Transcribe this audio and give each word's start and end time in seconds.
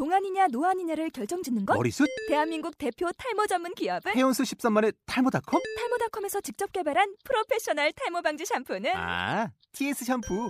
동안이냐 0.00 0.48
노안이냐를 0.52 1.08
결정짓는 1.08 1.64
것? 1.64 1.74
머리숱? 1.74 2.06
대한민국 2.28 2.76
대표 2.76 3.08
탈모 3.16 3.46
전문 3.46 3.74
기업은 3.74 4.12
헤어수 4.14 4.42
13만의 4.42 4.94
탈모닷컴? 5.06 5.62
탈모닷컴에서 5.78 6.42
직접 6.42 6.70
개발한 6.70 7.14
프로페셔널 7.24 7.92
탈모 7.92 8.20
방지 8.20 8.44
샴푸는 8.44 8.90
아, 8.94 9.50
TS 9.72 10.04
샴푸. 10.04 10.48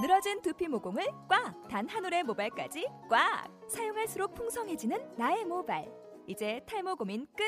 늘어진 0.00 0.40
두피 0.40 0.68
모공을 0.68 1.04
꽉! 1.28 1.66
단 1.68 1.88
한 1.88 2.04
올의 2.04 2.22
모발까지 2.22 2.86
꽉! 3.10 3.48
사용할수록 3.68 4.36
풍성해지는 4.36 5.16
나의 5.18 5.44
모발. 5.46 5.84
이제 6.28 6.60
탈모 6.68 6.94
고민 6.94 7.26
끝! 7.36 7.42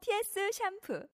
TS 0.00 0.50
샴푸. 0.52 1.06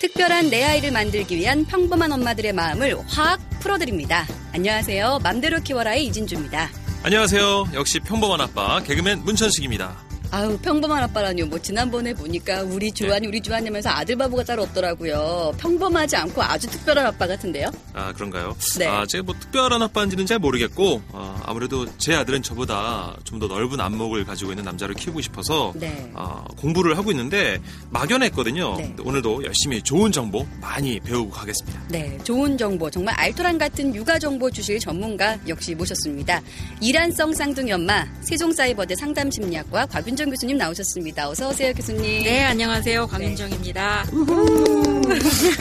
특별한 0.00 0.48
내 0.48 0.64
아이를 0.64 0.92
만들기 0.92 1.36
위한 1.36 1.64
평범한 1.66 2.10
엄마들의 2.12 2.54
마음을 2.54 2.96
확 3.08 3.38
풀어드립니다. 3.60 4.24
안녕하세요. 4.54 5.18
맘대로 5.22 5.58
키워라의 5.60 6.06
이진주입니다. 6.06 6.68
안녕하세요. 7.06 7.66
역시 7.74 8.00
평범한 8.00 8.40
아빠 8.40 8.80
개그맨 8.80 9.22
문천식입니다. 9.22 10.05
아유 10.30 10.58
평범한 10.60 11.02
아빠라니요. 11.04 11.46
뭐 11.46 11.58
지난번에 11.60 12.12
보니까 12.12 12.62
우리 12.62 12.90
주한이 12.92 13.26
우리 13.26 13.40
주한이 13.40 13.66
하면서 13.66 13.90
아들 13.90 14.16
바보가 14.16 14.44
따로 14.44 14.62
없더라고요. 14.64 15.52
평범하지 15.58 16.16
않고 16.16 16.42
아주 16.42 16.66
특별한 16.68 17.06
아빠 17.06 17.26
같은데요. 17.26 17.70
아 17.94 18.12
그런가요? 18.12 18.56
네. 18.78 18.86
아 18.86 19.06
제가 19.06 19.22
뭐 19.24 19.34
특별한 19.38 19.80
아빠인지는 19.82 20.26
잘 20.26 20.38
모르겠고 20.38 21.02
아, 21.12 21.40
아무래도 21.46 21.86
제 21.98 22.14
아들은 22.14 22.42
저보다 22.42 23.16
좀 23.24 23.36
더 23.36 23.46
넓은 23.48 23.78
안목을 23.78 24.24
가지고 24.24 24.52
있는 24.52 24.64
남자를 24.64 24.94
키우고 24.94 25.20
싶어서 25.20 25.70
네. 25.76 26.10
아, 26.14 26.42
공부를 26.56 26.96
하고 26.96 27.10
있는데 27.10 27.60
막연했거든요. 27.90 28.76
네. 28.78 28.94
오늘도 29.04 29.44
열심히 29.44 29.82
좋은 29.82 30.10
정보 30.10 30.46
많이 30.58 30.98
배우고 31.00 31.30
가겠습니다. 31.30 31.82
네, 31.88 32.16
좋은 32.24 32.56
정보, 32.56 32.90
정말 32.90 33.14
알토란 33.18 33.58
같은 33.58 33.94
육아 33.94 34.18
정보 34.18 34.50
주실 34.50 34.78
전문가 34.78 35.38
역시 35.48 35.74
모셨습니다. 35.74 36.40
이란성 36.80 37.34
쌍둥이 37.34 37.72
엄마, 37.72 38.06
세종사이버대 38.22 38.94
상담심리학과 38.96 39.84
곽윤정 39.84 40.25
교수님 40.30 40.56
나오셨습니다. 40.56 41.28
어서 41.28 41.48
오세요, 41.48 41.72
교수님. 41.72 42.24
네, 42.24 42.44
안녕하세요. 42.44 43.06
강윤정입니다. 43.06 44.06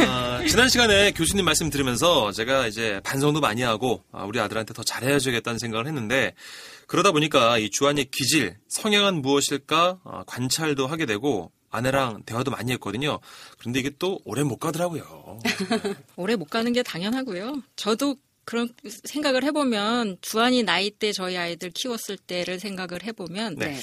아, 0.07 0.43
지난 0.47 0.69
시간에 0.69 1.11
교수님 1.11 1.45
말씀 1.45 1.69
들으면서 1.69 2.31
제가 2.31 2.67
이제 2.67 2.99
반성도 3.03 3.41
많이 3.41 3.61
하고 3.61 4.03
아, 4.11 4.23
우리 4.23 4.39
아들한테 4.39 4.73
더 4.73 4.83
잘해줘야겠다는 4.83 5.59
생각을 5.59 5.87
했는데 5.87 6.33
그러다 6.87 7.11
보니까 7.11 7.57
이 7.57 7.69
주한의 7.69 8.05
기질, 8.11 8.57
성향은 8.67 9.21
무엇일까 9.21 9.99
아, 10.03 10.23
관찰도 10.25 10.87
하게 10.87 11.05
되고 11.05 11.51
아내랑 11.69 12.23
대화도 12.25 12.51
많이 12.51 12.71
했거든요. 12.73 13.19
그런데 13.59 13.79
이게 13.79 13.91
또 13.99 14.19
오래 14.25 14.43
못 14.43 14.57
가더라고요. 14.57 15.39
오래 16.15 16.35
못 16.35 16.49
가는 16.49 16.71
게 16.73 16.81
당연하고요. 16.83 17.61
저도 17.75 18.15
그런 18.45 18.69
생각을 19.03 19.43
해보면 19.43 20.17
주한이 20.21 20.63
나이 20.63 20.91
때 20.91 21.11
저희 21.11 21.35
아이들 21.35 21.71
키웠을 21.71 22.17
때를 22.17 22.59
생각을 22.59 23.03
해보면 23.03 23.55
네. 23.55 23.77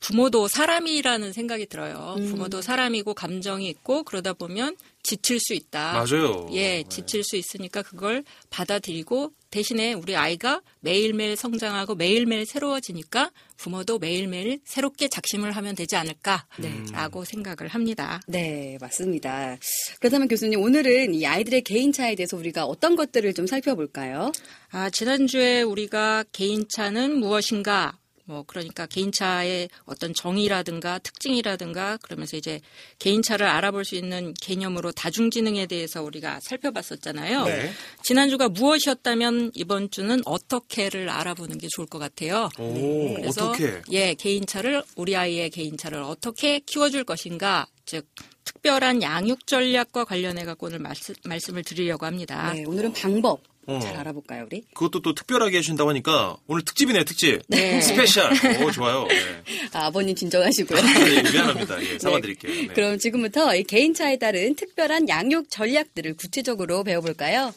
부모도 0.00 0.48
사람이라는 0.48 1.32
생각이 1.32 1.66
들어요. 1.66 2.16
음. 2.18 2.30
부모도 2.30 2.62
사람이고 2.62 3.14
감정이 3.14 3.68
있고 3.68 4.02
그러다 4.02 4.32
보면 4.32 4.76
지칠 5.02 5.38
수 5.40 5.54
있다. 5.54 5.92
맞아요. 5.92 6.48
예, 6.52 6.82
지칠 6.88 7.22
수 7.22 7.36
있으니까 7.36 7.82
그걸 7.82 8.24
받아들이고 8.50 9.32
대신에 9.50 9.92
우리 9.92 10.16
아이가 10.16 10.62
매일매일 10.80 11.36
성장하고 11.36 11.96
매일매일 11.96 12.46
새로워지니까 12.46 13.30
부모도 13.56 13.98
매일매일 13.98 14.60
새롭게 14.64 15.08
작심을 15.08 15.52
하면 15.52 15.74
되지 15.74 15.96
않을까라고 15.96 17.24
생각을 17.24 17.68
합니다. 17.68 18.20
네, 18.26 18.78
맞습니다. 18.80 19.58
그렇다면 20.00 20.28
교수님, 20.28 20.60
오늘은 20.60 21.14
이 21.14 21.26
아이들의 21.26 21.62
개인차에 21.62 22.14
대해서 22.14 22.36
우리가 22.36 22.64
어떤 22.64 22.96
것들을 22.96 23.34
좀 23.34 23.46
살펴볼까요? 23.46 24.32
아, 24.70 24.88
지난주에 24.88 25.62
우리가 25.62 26.24
개인차는 26.32 27.18
무엇인가? 27.18 27.98
뭐, 28.24 28.44
그러니까 28.46 28.86
개인차의 28.86 29.68
어떤 29.84 30.14
정의라든가 30.14 30.98
특징이라든가 30.98 31.98
그러면서 31.98 32.36
이제 32.36 32.60
개인차를 32.98 33.46
알아볼 33.46 33.84
수 33.84 33.96
있는 33.96 34.34
개념으로 34.40 34.92
다중지능에 34.92 35.66
대해서 35.66 36.02
우리가 36.02 36.40
살펴봤었잖아요. 36.40 37.44
네. 37.44 37.72
지난주가 38.02 38.48
무엇이었다면 38.48 39.52
이번 39.54 39.90
주는 39.90 40.20
어떻게를 40.24 41.08
알아보는 41.08 41.58
게 41.58 41.68
좋을 41.70 41.86
것 41.86 41.98
같아요. 41.98 42.48
오, 42.58 43.14
그래서 43.14 43.50
어떻게? 43.50 43.82
예, 43.90 44.14
개인차를 44.14 44.82
우리 44.96 45.16
아이의 45.16 45.50
개인차를 45.50 46.02
어떻게 46.02 46.60
키워줄 46.60 47.04
것인가, 47.04 47.66
즉 47.84 48.06
특별한 48.44 49.02
양육 49.02 49.46
전략과 49.46 50.04
관련해 50.04 50.44
갖고 50.44 50.66
오늘 50.66 50.78
말씀, 50.78 51.14
말씀을 51.24 51.62
드리려고 51.62 52.06
합니다. 52.06 52.52
네, 52.52 52.64
오늘은 52.64 52.92
방법 52.92 53.42
어. 53.76 53.80
잘 53.80 53.96
알아볼까요, 53.96 54.44
우리? 54.46 54.62
그것도 54.74 55.00
또 55.02 55.14
특별하게 55.14 55.58
해주신다고 55.58 55.90
하니까 55.90 56.36
오늘 56.46 56.62
특집이네요, 56.64 57.04
특집. 57.04 57.42
네. 57.48 57.80
Special. 57.80 58.30
오, 58.64 58.70
좋아요. 58.72 59.06
네. 59.08 59.42
아, 59.72 59.86
아버님 59.86 60.14
진정하시고요. 60.14 60.78
예, 60.78 61.22
미안합니다. 61.30 61.82
예, 61.82 61.98
사과드릴게요. 61.98 62.52
네. 62.52 62.74
그럼 62.74 62.98
지금부터 62.98 63.54
이 63.54 63.62
개인차에 63.64 64.18
따른 64.18 64.54
특별한 64.56 65.08
양육 65.08 65.50
전략들을 65.50 66.16
구체적으로 66.16 66.82
배워볼까요? 66.84 67.52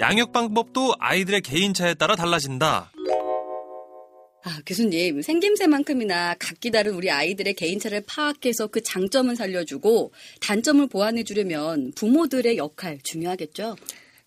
양육 0.00 0.32
방법도 0.32 0.94
아이들의 0.98 1.40
개인차에 1.40 1.94
따라 1.94 2.16
달라진다. 2.16 2.92
아, 4.46 4.60
교수님, 4.64 5.22
생김새만큼이나 5.22 6.36
각기 6.38 6.70
다른 6.70 6.94
우리 6.94 7.10
아이들의 7.10 7.54
개인차를 7.54 8.02
파악해서 8.06 8.68
그 8.68 8.80
장점을 8.80 9.34
살려주고 9.34 10.12
단점을 10.40 10.86
보완해 10.86 11.24
주려면 11.24 11.90
부모들의 11.96 12.56
역할 12.56 13.00
중요하겠죠? 13.02 13.74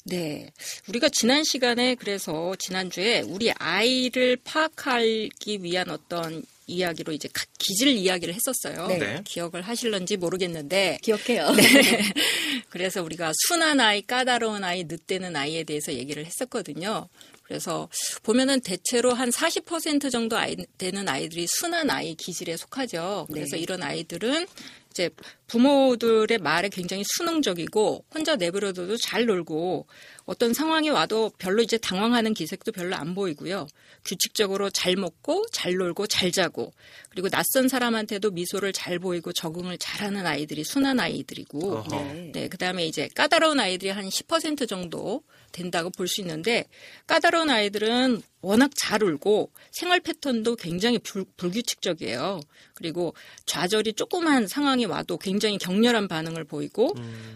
네. 0.04 0.52
우리가 0.90 1.08
지난 1.08 1.46
시간에 1.46 1.96
그래서 1.96 2.54
지난주에 2.58 3.22
우리 3.22 3.50
아이를 3.52 4.36
파악하기 4.44 5.60
위한 5.62 5.90
어떤 5.90 6.44
이야기로 6.68 7.14
이제 7.14 7.30
각 7.32 7.48
기질 7.58 7.88
이야기를 7.88 8.34
했었어요. 8.34 8.88
네. 8.88 8.98
네. 8.98 9.22
기억을 9.24 9.62
하실런지 9.62 10.18
모르겠는데 10.18 11.00
기억해요. 11.02 11.50
네. 11.52 11.64
그래서 12.70 13.02
우리가 13.02 13.32
순한 13.48 13.80
아이, 13.80 14.02
까다로운 14.02 14.66
아이, 14.66 14.84
늦대는 14.84 15.38
아이에 15.38 15.64
대해서 15.64 15.94
얘기를 15.94 16.26
했었거든요. 16.26 17.08
그래서 17.50 17.90
보면은 18.22 18.62
대체로 18.62 19.12
한 19.12 19.32
40% 19.32 20.12
정도 20.12 20.38
아이, 20.38 20.56
되는 20.78 21.10
아이들이 21.10 21.48
순한 21.48 21.90
아이 21.90 22.14
기질에 22.14 22.56
속하죠. 22.56 23.26
그래서 23.32 23.56
네. 23.56 23.64
이런 23.64 23.82
아이들은 23.82 24.46
이제 24.92 25.10
부모들의 25.48 26.38
말에 26.38 26.70
굉장히 26.70 27.04
순응적이고 27.18 28.06
혼자 28.14 28.36
내버려둬도 28.36 28.98
잘 28.98 29.26
놀고 29.26 29.88
어떤 30.26 30.54
상황이 30.54 30.90
와도 30.90 31.32
별로 31.40 31.64
이제 31.64 31.80
당황하는 31.80 32.36
기색도 32.36 32.72
별로 32.72 32.96
안 32.96 33.16
보이고요. 33.16 33.66
규칙적으로 34.06 34.70
잘 34.70 34.96
먹고 34.96 35.46
잘 35.52 35.74
놀고 35.74 36.06
잘 36.06 36.32
자고 36.32 36.72
그리고 37.10 37.30
낯선 37.30 37.68
사람한테도 37.68 38.30
미소를 38.30 38.74
잘 38.74 39.00
보이고 39.00 39.34
적응을 39.34 39.80
잘하는 39.80 40.28
아이들이 40.28 40.64
순한 40.64 41.00
아이들이고 41.00 41.78
어허. 41.78 41.96
네. 41.96 42.32
네, 42.32 42.48
그다음에 42.48 42.86
이제 42.86 43.10
까다로운 43.16 43.60
아이들이 43.60 43.90
한 43.90 44.08
10% 44.08 44.68
정도 44.68 45.24
된다고 45.52 45.90
볼 45.90 46.08
수 46.08 46.22
있는데 46.22 46.66
까다로운 47.08 47.50
아이들은 47.50 48.22
워낙 48.42 48.72
잘 48.76 49.04
울고 49.04 49.52
생활 49.72 50.00
패턴도 50.00 50.56
굉장히 50.56 50.98
불, 50.98 51.26
불규칙적이에요. 51.38 52.40
그리고 52.74 53.14
좌절이 53.46 53.94
조그만 53.94 54.48
상황이 54.48 54.86
와도 54.86 55.18
굉장히 55.18 55.58
격렬한 55.58 56.08
반응을 56.08 56.46
보이고 56.46 56.94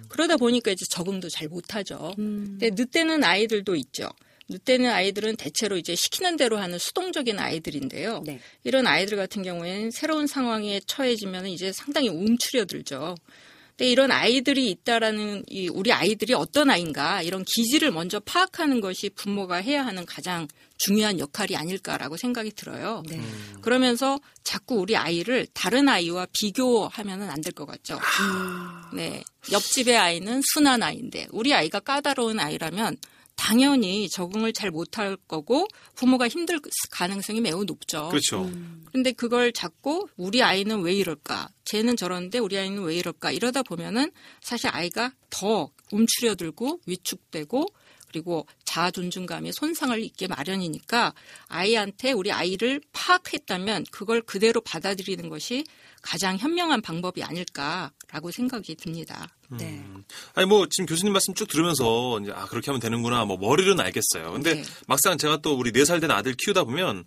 그러다 0.10 0.38
보니까 0.38 0.72
이제 0.72 0.86
적응도 0.90 1.30
잘 1.30 1.48
못하죠. 1.48 2.14
음. 2.20 2.58
근데 2.60 2.70
늦대는 2.72 3.24
아이들도 3.24 3.76
있죠. 3.76 4.10
늦대는 4.50 4.90
아이들은 4.90 5.38
대체로 5.38 5.78
이제 5.78 5.96
시키는 5.96 6.38
대로 6.38 6.58
하는 6.58 6.78
수동적인 6.78 7.40
아이들인데요. 7.40 8.24
네. 8.26 8.40
이런 8.64 8.88
아이들 8.88 9.18
같은 9.18 9.42
경우에는 9.42 9.92
새로운 9.92 10.28
상황에 10.28 10.82
처해지면 10.86 11.48
이제 11.48 11.72
상당히 11.72 12.10
움츠려들죠. 12.10 13.16
근데 13.76 13.90
이런 13.90 14.12
아이들이 14.12 14.70
있다라는 14.70 15.44
이 15.50 15.68
우리 15.68 15.92
아이들이 15.92 16.34
어떤 16.34 16.70
아이인가 16.70 17.22
이런 17.24 17.44
기질을 17.44 17.92
먼저 17.92 18.20
파악하는 18.20 18.82
것이 18.82 19.10
부모가 19.10 19.56
해야 19.56 19.86
하는 19.86 20.06
가장 20.06 20.48
중요한 20.78 21.18
역할이 21.20 21.56
아닐까라고 21.56 22.18
생각이 22.18 22.52
들어요. 22.52 23.04
네. 23.08 23.22
그러면서 23.62 24.20
자꾸 24.44 24.76
우리 24.76 24.96
아이를 24.98 25.48
다른 25.54 25.90
아이와 25.90 26.28
비교하면은 26.34 27.30
안 27.30 27.42
될 27.42 27.54
것 27.54 27.66
같죠. 27.66 28.00
네. 28.94 29.24
옆집의 29.52 29.98
아이는 29.98 30.42
순한 30.54 30.84
아이인데 30.84 31.28
우리 31.32 31.54
아이가 31.54 31.80
까다로운 31.80 32.40
아이라면 32.40 32.98
당연히 33.44 34.08
적응을 34.08 34.54
잘 34.54 34.72
못할 34.72 35.18
거고 35.28 35.68
부모가 35.96 36.30
힘들 36.30 36.62
가능성이 36.90 37.42
매우 37.42 37.66
높죠. 37.66 38.08
그렇죠. 38.08 38.50
근데 38.94 39.12
그걸 39.12 39.52
자꾸 39.52 40.08
우리 40.16 40.42
아이는 40.42 40.82
왜 40.82 40.94
이럴까? 40.94 41.50
쟤는 41.66 41.98
저러는데 41.98 42.40
우리 42.40 42.58
아이는 42.58 42.82
왜 42.84 42.96
이럴까? 42.96 43.34
이러다 43.34 43.64
보면은 43.64 44.14
사실 44.40 44.70
아이가 44.72 45.12
더 45.30 45.70
움츠려들고 45.92 46.80
위축되고 46.86 47.66
그리고 48.08 48.48
자아 48.64 48.92
존중감에 48.92 49.52
손상을 49.52 50.02
입게 50.02 50.28
마련이니까 50.28 51.14
아이한테 51.48 52.14
우리 52.14 52.32
아이를 52.32 52.80
파악했다면 52.94 53.88
그걸 53.92 54.22
그대로 54.22 54.62
받아들이는 54.62 55.28
것이 55.28 55.66
가장 56.02 56.38
현명한 56.38 56.82
방법이 56.82 57.22
아닐까라고 57.24 58.32
생각이 58.32 58.76
듭니다. 58.76 59.28
네. 59.58 59.66
음. 59.86 60.04
아니 60.36 60.46
뭐 60.48 60.68
지금 60.70 60.86
교수님 60.86 61.14
말씀 61.14 61.34
쭉 61.34 61.48
들으면서 61.48 62.20
이제 62.22 62.32
아 62.36 62.46
그렇게 62.46 62.68
하면 62.72 62.80
되는구나 62.80 63.26
뭐 63.26 63.38
머리로는 63.38 63.84
알겠어요. 63.84 64.32
근데 64.34 64.56
네. 64.56 64.64
막상 64.88 65.18
제가 65.18 65.38
또 65.38 65.56
우리 65.56 65.72
네 65.72 65.82
살 65.86 66.00
된 66.00 66.12
아들 66.12 66.34
키우다 66.38 66.64
보면 66.66 67.04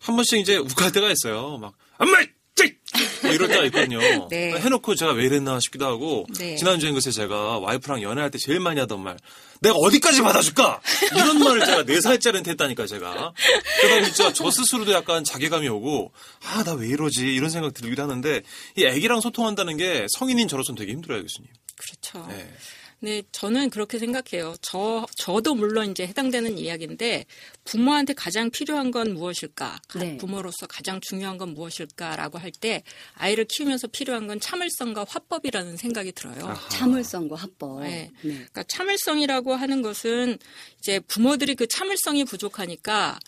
한 0.00 0.16
번씩 0.16 0.38
이제 0.40 0.56
욱할 0.56 0.92
때가 0.92 1.10
있어요. 1.10 1.58
막 1.58 1.72
엄마 1.98 2.18
찌! 2.54 2.74
뭐 3.22 3.30
이럴 3.32 3.48
때가 3.48 3.64
있거든요. 3.66 3.98
네. 4.30 4.52
해놓고 4.58 4.94
제가 4.94 5.12
왜 5.12 5.24
이랬나 5.26 5.60
싶기도 5.60 5.84
하고 5.86 6.26
네. 6.38 6.56
지난주에 6.56 6.90
글쎄 6.92 7.10
제가 7.10 7.58
와이프랑 7.58 8.00
연애할 8.02 8.30
때 8.30 8.38
제일 8.38 8.60
많이 8.60 8.80
하던 8.80 9.02
말 9.02 9.18
내가 9.60 9.74
어디까지 9.76 10.22
받아줄까 10.22 10.80
이런 11.14 11.38
말을 11.38 11.64
제가 11.66 11.84
네 11.84 12.00
살짜리한테 12.00 12.52
했다니까 12.52 12.86
제가 12.86 13.32
그러다 13.80 14.04
진짜 14.06 14.32
저 14.32 14.50
스스로도 14.50 14.92
약간 14.92 15.24
자괴감이 15.24 15.68
오고 15.68 16.12
아 16.44 16.62
나 16.64 16.74
왜 16.74 16.88
이러지 16.88 17.34
이런 17.34 17.50
생각 17.50 17.74
들기도 17.74 18.02
하는데 18.02 18.42
이 18.76 18.84
애기랑 18.84 19.20
소통한다는 19.20 19.76
게 19.76 20.06
성인인 20.10 20.48
저로서는 20.48 20.78
되게 20.78 20.92
힘들어요 20.92 21.22
교수님. 21.22 21.50
그렇죠. 21.76 22.26
네. 22.28 22.52
네, 22.98 23.22
저는 23.30 23.68
그렇게 23.68 23.98
생각해요. 23.98 24.54
저, 24.62 25.06
저도 25.18 25.54
물론 25.54 25.90
이제 25.90 26.06
해당되는 26.06 26.56
이야기인데 26.56 27.26
부모한테 27.64 28.14
가장 28.14 28.50
필요한 28.50 28.90
건 28.90 29.12
무엇일까? 29.12 29.80
가- 29.86 29.98
네. 29.98 30.16
부모로서 30.16 30.66
가장 30.66 30.98
중요한 31.02 31.36
건 31.36 31.50
무엇일까라고 31.52 32.38
할 32.38 32.50
때 32.58 32.82
아이를 33.14 33.44
키우면서 33.44 33.88
필요한 33.88 34.26
건 34.26 34.40
참을성과 34.40 35.04
화법이라는 35.06 35.76
생각이 35.76 36.12
들어요. 36.12 36.58
참을성과 36.70 37.36
합법. 37.36 37.82
네. 37.82 38.10
네. 38.22 38.30
그러니까 38.32 38.62
참을성이라고 38.62 39.54
하는 39.54 39.82
것은 39.82 40.38
이제 40.78 40.98
부모들이 41.00 41.54
그 41.54 41.66
참을성이 41.68 42.24
부족하니까 42.24 43.18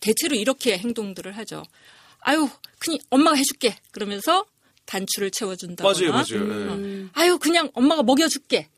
대체로 0.00 0.36
이렇게 0.36 0.76
행동들을 0.76 1.34
하죠. 1.38 1.62
아유, 2.20 2.48
그냥 2.78 2.98
엄마가 3.08 3.36
해줄게. 3.36 3.76
그러면서 3.92 4.44
단추를 4.90 5.30
채워준다거나. 5.30 5.98
맞아요, 5.98 6.12
맞아요. 6.12 6.44
네. 6.48 6.74
음. 6.74 7.10
아유, 7.12 7.38
그냥 7.38 7.70
엄마가 7.74 8.02
먹여줄게. 8.02 8.68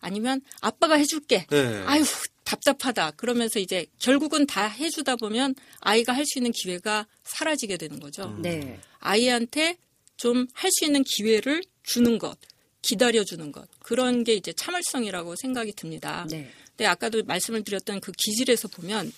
아니면 0.00 0.42
아빠가 0.60 0.96
해줄게. 0.96 1.46
네. 1.48 1.82
아유, 1.86 2.04
답답하다. 2.44 3.12
그러면서 3.12 3.58
이제 3.58 3.86
결국은 3.98 4.46
다 4.46 4.66
해주다 4.66 5.16
보면 5.16 5.54
아이가 5.80 6.12
할 6.12 6.26
수 6.26 6.38
있는 6.38 6.52
기회가 6.52 7.06
사라지게 7.24 7.78
되는 7.78 7.98
거죠. 8.00 8.36
네. 8.40 8.78
아이한테 8.98 9.78
좀 10.18 10.46
할 10.52 10.70
수 10.70 10.84
있는 10.84 11.02
기회를 11.04 11.62
주는 11.82 12.18
것, 12.18 12.38
기다려주는 12.82 13.50
것. 13.50 13.66
그런 13.80 14.22
게 14.24 14.34
이제 14.34 14.52
참을성이라고 14.52 15.34
생각이 15.36 15.72
듭니다. 15.72 16.26
네. 16.30 16.50
근데 16.68 16.84
아까도 16.86 17.22
말씀을 17.24 17.64
드렸던 17.64 18.00
그 18.00 18.12
기질에서 18.12 18.68
보면 18.68 19.10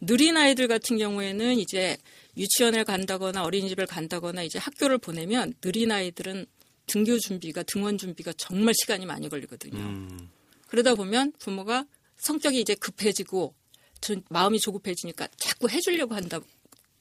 느린 0.00 0.38
아이들 0.38 0.66
같은 0.66 0.96
경우에는 0.96 1.58
이제 1.58 1.98
유치원을 2.40 2.84
간다거나 2.84 3.44
어린이집을 3.44 3.86
간다거나 3.86 4.42
이제 4.42 4.58
학교를 4.58 4.98
보내면 4.98 5.52
느린 5.60 5.92
아이들은 5.92 6.46
등교 6.86 7.18
준비가 7.18 7.62
등원 7.62 7.98
준비가 7.98 8.32
정말 8.36 8.74
시간이 8.74 9.06
많이 9.06 9.28
걸리거든요. 9.28 9.78
음. 9.78 10.30
그러다 10.68 10.94
보면 10.94 11.32
부모가 11.38 11.86
성격이 12.18 12.60
이제 12.60 12.74
급해지고 12.74 13.54
좀 14.00 14.22
마음이 14.30 14.58
조급해지니까 14.58 15.28
자꾸 15.36 15.68
해주려고 15.68 16.14
한다 16.14 16.40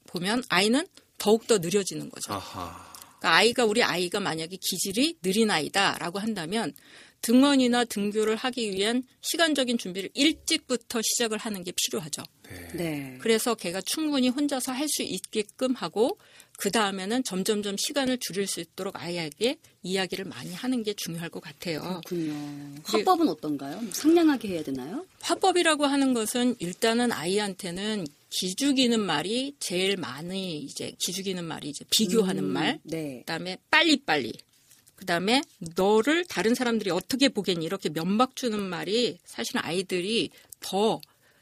보면 0.08 0.44
아이는 0.50 0.86
더욱 1.18 1.48
더 1.48 1.58
느려지는 1.58 2.10
거죠. 2.10 2.34
아하. 2.34 2.90
그러니까 3.20 3.36
아이가 3.36 3.66
우리 3.66 3.84
아이가 3.84 4.20
만약에 4.20 4.58
기질이 4.58 5.20
느린 5.22 5.52
아이다라고 5.52 6.20
한다면 6.20 6.74
등원이나 7.22 7.86
등교를 7.86 8.36
하기 8.36 8.72
위한 8.72 9.04
시간적인 9.22 9.78
준비를 9.78 10.10
일찍부터 10.14 11.02
시작을 11.02 11.38
하는 11.38 11.64
게 11.64 11.72
필요하죠. 11.76 12.24
네. 12.74 13.18
그래서 13.20 13.54
걔가 13.56 13.82
충분히 13.82 14.30
혼자서 14.30 14.72
할 14.72 14.88
수 14.90 15.04
있게끔 15.04 15.76
하고 15.76 16.18
그 16.58 16.72
다음에는 16.72 17.24
점점점 17.24 17.78
시간을 17.78 18.18
줄일 18.20 18.48
수 18.48 18.60
있도록 18.60 18.96
아이에게 19.02 19.58
이야기를 19.84 20.26
많이 20.26 20.54
하는 20.54 20.82
게 20.84 20.94
중요할 20.94 21.30
것 21.30 21.42
같아요. 21.42 22.02
그렇군요. 22.06 22.76
화법은 22.84 23.30
어떤가요? 23.30 23.80
뭐 23.80 23.94
상냥하게 23.94 24.48
해야 24.50 24.64
되나요? 24.64 25.06
화법이라고 25.22 25.86
하는 25.86 26.14
것은 26.14 26.56
일단은 26.60 27.12
아이한테는 27.12 28.08
기죽이는 28.32 29.00
말이 29.00 29.56
제일 29.60 29.96
많이 29.98 30.60
이제 30.60 30.94
기죽이는 31.00 31.46
말이 31.46 31.70
이제 31.70 31.86
비교하는 31.92 32.44
음, 32.44 32.50
말, 32.50 32.80
네. 32.84 33.20
그다음에 33.20 33.58
빨리 33.72 33.98
빨리. 33.98 34.34
그다음에 35.00 35.42
너를 35.76 36.26
다른 36.26 36.56
사람들이 36.56 36.92
어떻게 36.92 37.30
보겠니 37.30 37.66
이렇게 37.66 37.90
면박 37.90 38.36
주는 38.36 38.60
말이 38.60 39.18
사실은 39.26 39.62
아이들이 39.64 40.30
더 40.60 41.00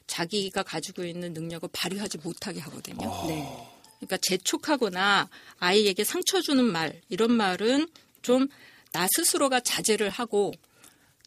자기가 0.07 0.63
가지고 0.63 1.04
있는 1.04 1.33
능력을 1.33 1.68
발휘하지 1.74 2.19
못하게 2.19 2.59
하거든요. 2.62 3.27
네. 3.27 3.45
그러니까 3.98 4.18
재촉하거나 4.21 5.27
아이에게 5.59 6.04
상처 6.04 6.39
주는 6.42 6.63
말 6.63 7.01
이런 7.09 7.31
말은 7.31 7.88
좀 8.21 8.48
나 8.92 9.07
스스로가 9.15 9.59
자제를 9.59 10.09
하고 10.09 10.54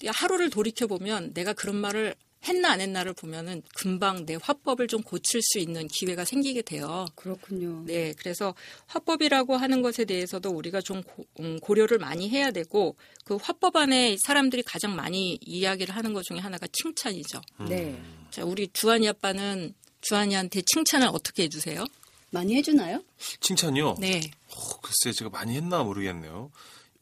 하루를 0.05 0.51
돌이켜 0.51 0.87
보면 0.87 1.35
내가 1.35 1.53
그런 1.53 1.77
말을 1.77 2.15
했나 2.47 2.71
안 2.71 2.81
했나를 2.81 3.13
보면은 3.13 3.63
금방 3.75 4.25
내 4.25 4.37
화법을 4.41 4.89
좀 4.89 5.03
고칠 5.03 5.43
수 5.43 5.59
있는 5.59 5.89
기회가 5.89 6.25
생기게 6.25 6.63
돼요. 6.63 7.07
그렇군요. 7.15 7.83
네, 7.87 8.15
그래서 8.19 8.55
화법이라고 8.87 9.57
하는 9.57 9.83
것에 9.83 10.05
대해서도 10.05 10.51
우리가 10.51 10.81
좀 10.81 11.03
고, 11.03 11.27
음, 11.41 11.61
고려를 11.61 11.99
많이 11.99 12.31
해야 12.31 12.51
되고 12.51 12.97
그 13.25 13.37
화법 13.37 13.77
안에 13.77 14.17
사람들이 14.25 14.63
가장 14.63 14.97
많이 14.97 15.39
이야기를 15.43 15.95
하는 15.95 16.15
것 16.15 16.25
중에 16.25 16.39
하나가 16.39 16.67
칭찬이죠. 16.73 17.41
네. 17.69 18.01
자, 18.31 18.45
우리 18.45 18.69
주한이 18.73 19.09
아빠는 19.09 19.75
주한이한테 20.01 20.63
칭찬을 20.63 21.09
어떻게 21.13 21.43
해주세요? 21.45 21.85
많이 22.31 22.55
해주나요? 22.57 23.03
칭찬이요? 23.41 23.97
네, 23.99 24.21
어, 24.55 24.81
글쎄 24.81 25.13
제가 25.13 25.31
많이 25.31 25.57
했나 25.57 25.83
모르겠네요. 25.83 26.51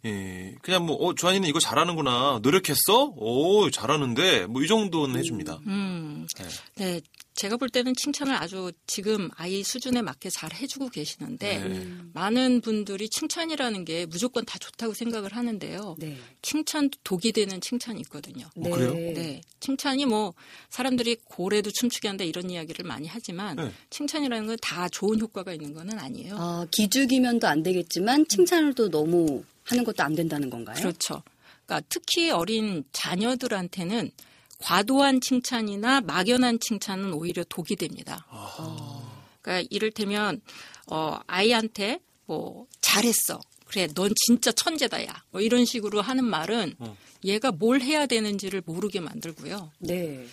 예, 0.05 0.55
그냥 0.63 0.87
뭐, 0.87 0.97
어, 0.97 1.15
주한이는 1.15 1.49
이거 1.49 1.59
잘하는구나. 1.59 2.41
노력했어? 2.43 3.13
오, 3.17 3.69
잘하는데. 3.71 4.47
뭐, 4.47 4.63
이 4.63 4.69
정도는 4.69 5.19
해줍니다. 5.19 5.59
음, 5.67 6.27
네. 6.37 6.45
네, 6.77 7.01
제가 7.39 7.57
볼 7.57 7.69
때는 7.69 7.95
칭찬을 7.95 8.35
아주 8.35 8.73
지금 8.89 9.31
아이 9.37 9.63
수준에 9.63 10.03
맞게 10.03 10.29
잘 10.29 10.53
해주고 10.53 10.89
계시는데 10.89 11.59
네. 11.69 11.89
많은 12.13 12.61
분들이 12.61 13.09
칭찬이라는 13.09 13.85
게 13.85 14.07
무조건 14.07 14.45
다 14.45 14.59
좋다고 14.59 14.93
생각을 14.93 15.37
하는데요. 15.37 15.95
네. 15.99 16.19
칭찬도 16.43 16.99
독이 17.05 17.31
되는 17.31 17.61
칭찬이 17.61 18.01
있거든요. 18.01 18.47
어, 18.57 18.61
그래요? 18.71 18.93
네. 18.93 19.41
칭찬이 19.61 20.05
뭐 20.07 20.35
사람들이 20.69 21.17
고래도 21.25 21.71
춤추게 21.71 22.09
한다 22.09 22.25
이런 22.25 22.51
이야기를 22.51 22.85
많이 22.85 23.07
하지만 23.07 23.57
네. 23.57 23.73
칭찬이라는 23.91 24.47
건 24.47 24.59
다 24.61 24.89
좋은 24.89 25.21
효과가 25.21 25.53
있는 25.53 25.73
건 25.73 25.97
아니에요. 25.97 26.37
아, 26.37 26.67
기죽이면도 26.73 27.47
안 27.47 27.63
되겠지만 27.63 28.27
칭찬을 28.29 28.75
또 28.75 28.91
너무 28.91 29.45
하는 29.63 29.85
것도 29.85 30.03
안 30.03 30.15
된다는 30.17 30.51
건가요? 30.51 30.77
그렇죠. 30.77 31.23
그러니까 31.65 31.87
특히 31.89 32.31
어린 32.31 32.83
자녀들한테는 32.93 34.11
과도한 34.59 35.21
칭찬이나 35.21 36.01
막연한 36.03 36.59
칭찬은 36.61 37.13
오히려 37.15 37.45
독이 37.49 37.77
됩니다. 37.77 38.27
그러니까 39.41 39.67
이를테면 39.71 40.41
어, 40.87 41.19
아이한테 41.27 42.01
뭐 42.27 42.67
잘했어. 42.81 43.41
그래, 43.67 43.87
넌 43.95 44.11
진짜 44.27 44.51
천재다야. 44.51 45.25
뭐 45.31 45.41
이런 45.41 45.65
식으로 45.65 46.01
하는 46.01 46.25
말은 46.25 46.75
어. 46.79 46.97
얘가 47.25 47.53
뭘 47.53 47.81
해야 47.83 48.07
되는지를 48.07 48.63
모르게 48.65 49.01
만들고요. 49.01 49.73
네. 49.79 50.27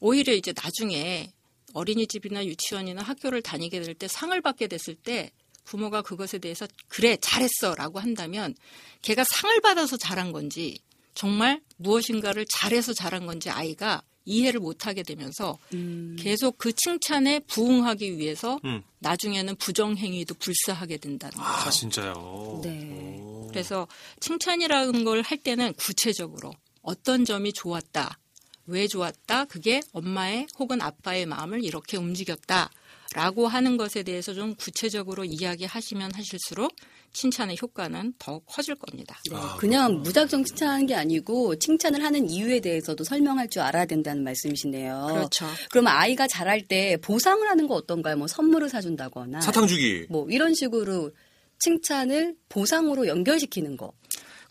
오히려 0.00 0.32
이제 0.34 0.52
나중에 0.52 1.32
어린이집이나 1.74 2.44
유치원이나 2.44 3.02
학교를 3.02 3.40
다니게 3.40 3.80
될 3.80 3.94
때 3.94 4.08
상을 4.08 4.38
받게 4.40 4.66
됐을 4.66 4.94
때 4.96 5.30
부모가 5.64 6.02
그것에 6.02 6.38
대해서 6.38 6.66
그래 6.88 7.16
잘했어라고 7.20 8.00
한다면 8.00 8.54
걔가 9.02 9.22
상을 9.24 9.60
받아서 9.60 9.96
잘한 9.96 10.32
건지 10.32 10.78
정말 11.14 11.60
무엇인가를 11.76 12.46
잘해서 12.54 12.92
잘한 12.92 13.26
건지 13.26 13.50
아이가 13.50 14.02
이해를 14.24 14.60
못하게 14.60 15.02
되면서 15.02 15.58
음, 15.74 16.16
계속 16.18 16.56
그 16.56 16.72
칭찬에 16.72 17.40
부응하기 17.40 18.18
위해서 18.18 18.60
음. 18.64 18.82
나중에는 19.00 19.56
부정행위도 19.56 20.34
불사하게 20.34 20.98
된다는 20.98 21.36
거죠. 21.36 21.48
아, 21.48 21.70
진짜요? 21.70 22.60
네. 22.62 23.18
오. 23.20 23.48
그래서 23.48 23.88
칭찬이라는 24.20 25.04
걸 25.04 25.22
할 25.22 25.38
때는 25.38 25.72
구체적으로 25.74 26.52
어떤 26.82 27.24
점이 27.24 27.52
좋았다, 27.52 28.18
왜 28.66 28.86
좋았다, 28.86 29.46
그게 29.46 29.80
엄마의 29.92 30.46
혹은 30.58 30.80
아빠의 30.80 31.26
마음을 31.26 31.64
이렇게 31.64 31.96
움직였다. 31.96 32.70
라고 33.14 33.46
하는 33.46 33.76
것에 33.76 34.02
대해서 34.04 34.32
좀 34.32 34.54
구체적으로 34.54 35.24
이야기하시면 35.26 36.12
하실수록 36.14 36.74
칭찬의 37.12 37.58
효과는 37.60 38.14
더 38.18 38.38
커질 38.40 38.74
겁니다. 38.74 39.18
네. 39.30 39.36
아, 39.36 39.56
그냥 39.58 40.00
무작정 40.02 40.44
칭찬하는 40.44 40.86
게 40.86 40.94
아니고 40.94 41.56
칭찬을 41.56 42.02
하는 42.02 42.28
이유에 42.28 42.60
대해서도 42.60 43.04
설명할 43.04 43.48
줄 43.48 43.62
알아야 43.62 43.84
된다는 43.86 44.24
말씀이시네요. 44.24 45.06
그렇죠. 45.10 45.46
그러면 45.70 45.92
아이가 45.92 46.26
잘할 46.26 46.62
때 46.62 46.96
보상을 47.02 47.46
하는 47.48 47.68
거 47.68 47.74
어떤가요? 47.74 48.16
뭐 48.16 48.26
선물을 48.26 48.68
사준다거나 48.68 49.40
사탕 49.40 49.66
주기. 49.66 50.06
뭐 50.08 50.26
이런 50.30 50.54
식으로 50.54 51.10
칭찬을 51.58 52.36
보상으로 52.48 53.06
연결시키는 53.06 53.76
거. 53.76 53.92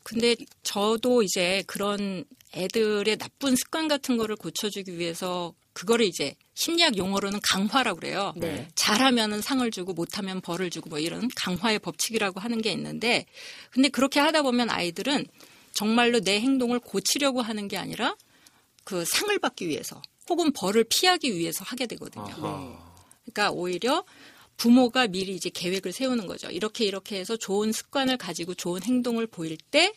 근데 0.03 0.35
저도 0.63 1.23
이제 1.23 1.63
그런 1.67 2.25
애들의 2.55 3.17
나쁜 3.17 3.55
습관 3.55 3.87
같은 3.87 4.17
거를 4.17 4.35
고쳐주기 4.35 4.97
위해서 4.97 5.53
그거를 5.73 6.05
이제 6.05 6.35
심리학 6.53 6.97
용어로는 6.97 7.39
강화라고 7.43 7.99
그래요. 7.99 8.33
네. 8.35 8.67
잘하면은 8.75 9.41
상을 9.41 9.69
주고 9.71 9.93
못하면 9.93 10.41
벌을 10.41 10.69
주고 10.69 10.89
뭐 10.89 10.99
이런 10.99 11.29
강화의 11.35 11.79
법칙이라고 11.79 12.39
하는 12.39 12.61
게 12.61 12.71
있는데 12.71 13.25
근데 13.71 13.89
그렇게 13.89 14.19
하다 14.19 14.41
보면 14.41 14.69
아이들은 14.69 15.25
정말로 15.73 16.19
내 16.19 16.39
행동을 16.39 16.79
고치려고 16.79 17.41
하는 17.41 17.67
게 17.67 17.77
아니라 17.77 18.15
그 18.83 19.05
상을 19.05 19.37
받기 19.39 19.67
위해서 19.67 20.01
혹은 20.29 20.51
벌을 20.51 20.83
피하기 20.83 21.35
위해서 21.37 21.63
하게 21.65 21.87
되거든요. 21.87 22.25
아하. 22.25 22.91
그러니까 23.23 23.51
오히려 23.51 24.03
부모가 24.57 25.07
미리 25.07 25.33
이제 25.33 25.49
계획을 25.49 25.91
세우는 25.91 26.27
거죠. 26.27 26.49
이렇게 26.51 26.85
이렇게 26.85 27.17
해서 27.17 27.35
좋은 27.37 27.71
습관을 27.71 28.17
가지고 28.17 28.53
좋은 28.53 28.83
행동을 28.83 29.25
보일 29.25 29.57
때 29.57 29.93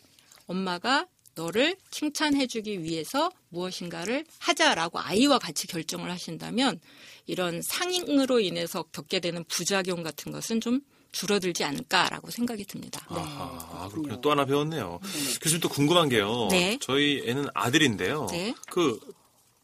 엄마가 0.47 1.07
너를 1.35 1.75
칭찬해주기 1.91 2.83
위해서 2.83 3.29
무엇인가를 3.49 4.25
하자라고 4.39 4.99
아이와 4.99 5.39
같이 5.39 5.67
결정을 5.67 6.09
하신다면 6.09 6.79
이런 7.27 7.61
상응으로 7.61 8.39
인해서 8.39 8.83
겪게 8.83 9.19
되는 9.19 9.43
부작용 9.45 10.01
같은 10.03 10.31
것은 10.31 10.61
좀 10.61 10.81
줄어들지 11.11 11.63
않을까라고 11.63 12.29
생각이 12.29 12.65
듭니다. 12.65 13.05
아하, 13.07 13.85
아, 13.85 13.89
그렇군요. 13.89 14.19
또 14.19 14.31
하나 14.31 14.45
배웠네요. 14.45 14.99
교수님 15.41 15.61
또 15.61 15.69
궁금한 15.69 16.09
게요. 16.09 16.49
네. 16.51 16.77
저희 16.81 17.23
애는 17.25 17.47
아들인데요. 17.53 18.27
네. 18.31 18.53
그 18.69 18.99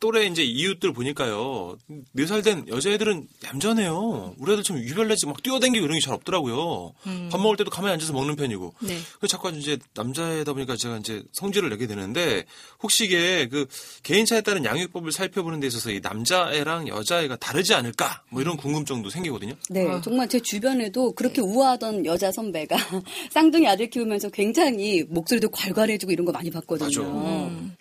또래 0.01 0.25
이제 0.25 0.43
이웃들 0.43 0.93
보니까요. 0.93 1.77
네 2.13 2.25
살 2.25 2.41
된 2.41 2.67
여자애들은 2.67 3.27
얌전해요. 3.45 4.33
우리 4.39 4.51
애들 4.53 4.63
좀 4.63 4.79
유별나지 4.79 5.27
막 5.27 5.41
뛰어다니고 5.43 5.85
이런 5.85 5.97
게 5.97 6.01
잘 6.03 6.15
없더라고요. 6.15 6.91
밥 7.31 7.39
먹을 7.39 7.55
때도 7.55 7.69
가만히 7.69 7.93
앉아서 7.93 8.11
먹는 8.13 8.35
편이고. 8.35 8.73
네. 8.81 8.97
그 9.19 9.27
자꾸 9.27 9.49
이제 9.51 9.77
남자애다 9.93 10.53
보니까 10.53 10.75
제가 10.75 10.97
이제 10.97 11.21
성질을 11.33 11.69
내게 11.69 11.85
되는데 11.85 12.45
혹시 12.81 13.05
이게 13.05 13.47
그 13.47 13.67
개인차에 14.01 14.41
따른 14.41 14.65
양육법을 14.65 15.11
살펴보는 15.11 15.59
데 15.59 15.67
있어서 15.67 15.91
이 15.91 15.99
남자애랑 16.01 16.87
여자애가 16.87 17.35
다르지 17.35 17.75
않을까? 17.75 18.23
뭐 18.29 18.41
이런 18.41 18.57
궁금증도 18.57 19.11
생기거든요. 19.11 19.53
네, 19.69 19.87
아. 19.87 20.01
정말 20.01 20.27
제 20.27 20.39
주변에도 20.39 21.11
그렇게 21.13 21.41
우아하던 21.41 22.05
여자 22.07 22.31
선배가 22.31 22.75
쌍둥이 23.29 23.67
아들 23.67 23.87
키우면서 23.89 24.29
굉장히 24.29 25.03
목소리도 25.07 25.49
괄괄해지고 25.49 26.11
이런 26.11 26.25
거 26.25 26.31
많이 26.31 26.49
봤거든요. 26.49 26.87
맞아. 26.87 27.01
음, 27.01 27.75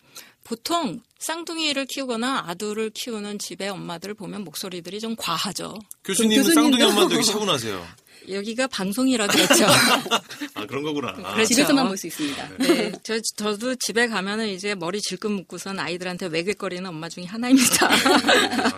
보통 0.44 1.00
쌍둥이를 1.18 1.86
키우거나 1.86 2.44
아들을 2.48 2.90
키우는 2.90 3.38
집의 3.38 3.68
엄마들 3.68 4.14
보면 4.14 4.42
목소리들이 4.44 5.00
좀 5.00 5.14
과하죠. 5.16 5.74
교수님은 6.04 6.42
교수님도- 6.44 6.54
쌍둥이 6.54 6.82
엄마도 6.82 7.08
되게 7.08 7.22
차분하세요. 7.22 7.86
여기가 8.28 8.66
방송이라 8.66 9.26
그랬죠. 9.28 9.64
아 10.54 10.66
그런 10.66 10.82
거구나. 10.82 11.12
그렇죠. 11.14 11.44
집에서만 11.44 11.88
볼 11.88 11.96
수 11.96 12.06
있습니다. 12.06 12.48
네, 12.58 12.92
저, 13.02 13.18
저도 13.36 13.74
집에 13.76 14.08
가면은 14.08 14.48
이제 14.48 14.74
머리 14.74 15.00
질끈 15.00 15.32
묶고선 15.32 15.78
아이들한테 15.78 16.26
외길거리는 16.26 16.84
엄마 16.86 17.08
중에 17.08 17.24
하나입니다. 17.24 17.86
아. 17.90 18.70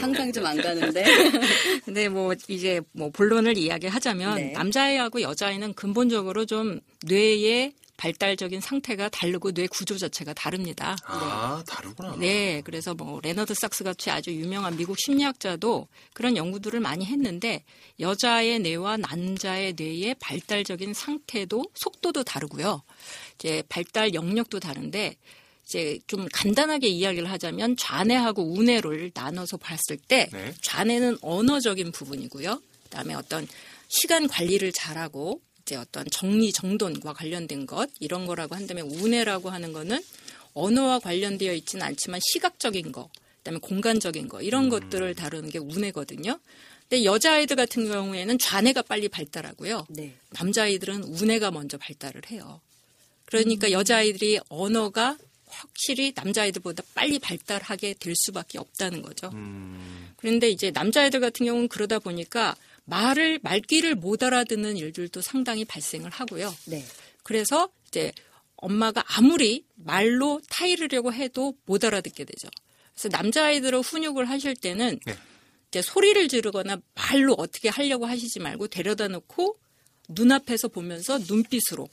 항상 0.00 0.30
좀 0.32 0.44
안 0.46 0.60
가는데. 0.60 1.04
근데 1.84 2.08
뭐 2.10 2.34
이제 2.48 2.80
뭐 2.92 3.10
본론을 3.10 3.56
이야기하자면 3.56 4.34
네. 4.36 4.52
남자아이하고 4.52 5.22
여자아이는 5.22 5.72
근본적으로 5.74 6.44
좀 6.44 6.80
뇌의 7.04 7.72
발달적인 8.00 8.62
상태가 8.62 9.10
다르고 9.10 9.52
뇌 9.52 9.66
구조 9.66 9.98
자체가 9.98 10.32
다릅니다. 10.32 10.96
아 11.04 11.62
다르구나. 11.68 12.16
네, 12.16 12.62
그래서 12.64 12.94
뭐 12.94 13.20
레너드 13.22 13.52
sak스 13.52 13.84
같이 13.84 14.10
아주 14.10 14.32
유명한 14.32 14.74
미국 14.78 14.98
심리학자도 14.98 15.86
그런 16.14 16.34
연구들을 16.34 16.80
많이 16.80 17.04
했는데 17.04 17.62
여자의 18.00 18.60
뇌와 18.60 18.96
남자의 18.96 19.74
뇌의 19.76 20.16
발달적인 20.18 20.94
상태도 20.94 21.66
속도도 21.74 22.24
다르고요. 22.24 22.82
이제 23.34 23.62
발달 23.68 24.14
영역도 24.14 24.60
다른데 24.60 25.16
이제 25.66 25.98
좀 26.06 26.26
간단하게 26.32 26.88
이야기를 26.88 27.30
하자면 27.30 27.76
좌뇌하고 27.76 28.42
우뇌를 28.42 29.10
나눠서 29.12 29.58
봤을 29.58 29.98
때 30.08 30.30
네. 30.32 30.54
좌뇌는 30.62 31.18
언어적인 31.20 31.92
부분이고요. 31.92 32.62
그다음에 32.84 33.12
어떤 33.12 33.46
시간 33.88 34.26
관리를 34.26 34.72
잘하고 34.72 35.42
이제 35.70 35.76
어떤 35.76 36.04
정리 36.10 36.52
정돈과 36.52 37.12
관련된 37.12 37.64
것 37.64 37.88
이런 38.00 38.26
거라고 38.26 38.56
한다면 38.56 38.90
우뇌라고 38.90 39.50
하는 39.50 39.72
거는 39.72 40.02
언어와 40.52 40.98
관련되어 40.98 41.54
있지는 41.54 41.86
않지만 41.86 42.18
시각적인 42.32 42.90
거, 42.90 43.08
그다음에 43.38 43.60
공간적인 43.60 44.26
거 44.26 44.42
이런 44.42 44.68
것들을 44.68 45.14
다루는 45.14 45.48
게 45.50 45.60
우뇌거든요. 45.60 46.40
근데 46.88 47.04
여자아이들 47.04 47.54
같은 47.54 47.88
경우에는 47.88 48.36
좌뇌가 48.36 48.82
빨리 48.82 49.08
발달하고요. 49.08 49.86
네. 49.90 50.14
남자아이들은 50.30 51.04
우뇌가 51.04 51.52
먼저 51.52 51.78
발달을 51.78 52.22
해요. 52.32 52.60
그러니까 53.26 53.70
여자아이들이 53.70 54.40
언어가 54.48 55.16
확실히 55.46 56.12
남자아이들보다 56.16 56.82
빨리 56.94 57.20
발달하게 57.20 57.94
될 57.94 58.14
수밖에 58.16 58.58
없다는 58.58 59.02
거죠. 59.02 59.30
음, 59.34 60.12
그런데 60.16 60.48
이제 60.50 60.72
남자아이들 60.72 61.20
같은 61.20 61.46
경우는 61.46 61.68
그러다 61.68 62.00
보니까 62.00 62.56
말을 62.90 63.38
말귀를 63.42 63.94
못 63.94 64.22
알아듣는 64.22 64.76
일들도 64.76 65.22
상당히 65.22 65.64
발생을 65.64 66.10
하고요. 66.10 66.54
네. 66.66 66.84
그래서 67.22 67.70
이제 67.88 68.12
엄마가 68.56 69.04
아무리 69.06 69.64
말로 69.76 70.40
타이르려고 70.50 71.12
해도 71.12 71.54
못 71.64 71.84
알아듣게 71.84 72.24
되죠. 72.24 72.48
그래서 72.92 73.08
남자아이들을 73.16 73.80
훈육을 73.80 74.28
하실 74.28 74.54
때는 74.54 74.98
네. 75.06 75.16
이제 75.68 75.82
소리를 75.82 76.28
지르거나 76.28 76.78
말로 76.94 77.34
어떻게 77.38 77.68
하려고 77.68 78.06
하시지 78.06 78.40
말고 78.40 78.66
데려다 78.68 79.06
놓고 79.08 79.56
눈앞에서 80.08 80.68
보면서 80.68 81.18
눈빛으로 81.18 81.88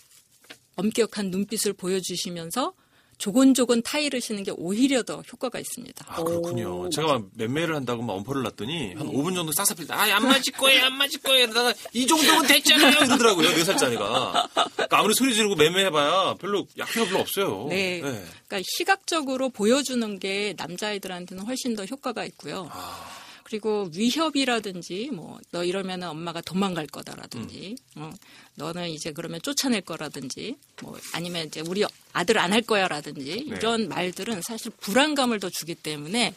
엄격한 0.75 1.29
눈빛을 1.29 1.73
보여주시면서 1.73 2.73
조곤조곤 3.17 3.81
타이르시는 3.81 4.43
게 4.43 4.51
오히려 4.55 5.01
더 5.03 5.23
효과가 5.31 5.59
있습니다. 5.59 6.05
아 6.07 6.23
그렇군요. 6.23 6.81
오, 6.81 6.89
제가 6.89 7.07
막 7.07 7.25
맴매를 7.33 7.75
한다고 7.75 8.03
막 8.03 8.13
엄포를 8.13 8.43
놨더니 8.43 8.93
한 8.93 9.07
5분 9.07 9.33
정도 9.35 9.51
싹싹 9.51 9.75
필 9.77 9.87
때, 9.87 9.93
아안 9.93 10.23
맞을 10.23 10.53
거예요, 10.53 10.85
안 10.85 10.93
맞을 10.97 11.19
거예요. 11.21 11.45
이러다가 11.45 11.73
이 11.93 12.05
정도면 12.05 12.45
됐잖아요. 12.47 13.05
이러더라고요. 13.05 13.49
네 13.49 13.63
살짜리가. 13.63 14.49
그러니까 14.53 14.99
아무리 14.99 15.13
소리 15.15 15.33
지르고 15.33 15.55
맴매해봐야 15.55 16.35
별로 16.35 16.67
약효가 16.77 17.05
별로 17.07 17.19
없어요. 17.19 17.65
네. 17.69 18.01
그러니까 18.01 18.61
시각적으로 18.77 19.49
보여주는 19.49 20.19
게 20.19 20.53
남자아이들한테는 20.57 21.43
훨씬 21.45 21.75
더 21.75 21.85
효과가 21.85 22.23
있고요. 22.25 22.69
아, 22.71 23.03
그리고 23.43 23.89
위협이라든지 23.95 25.09
뭐 25.13 25.39
너 25.51 25.63
이러면 25.63 26.03
엄마가 26.03 26.41
도망갈 26.41 26.85
거다라든지 26.87 27.75
어, 27.95 28.11
너는 28.57 28.89
이제 28.89 29.11
그러면 29.11 29.39
쫓아낼 29.41 29.81
거라든지 29.81 30.55
뭐 30.81 30.97
아니면 31.13 31.45
이제 31.45 31.61
우리 31.61 31.83
아들 32.11 32.39
안 32.39 32.51
할 32.51 32.61
거야라든지 32.63 33.45
네. 33.47 33.55
이런 33.55 33.87
말들은 33.87 34.41
사실 34.41 34.71
불안감을 34.81 35.39
더 35.39 35.49
주기 35.49 35.75
때문에 35.75 36.33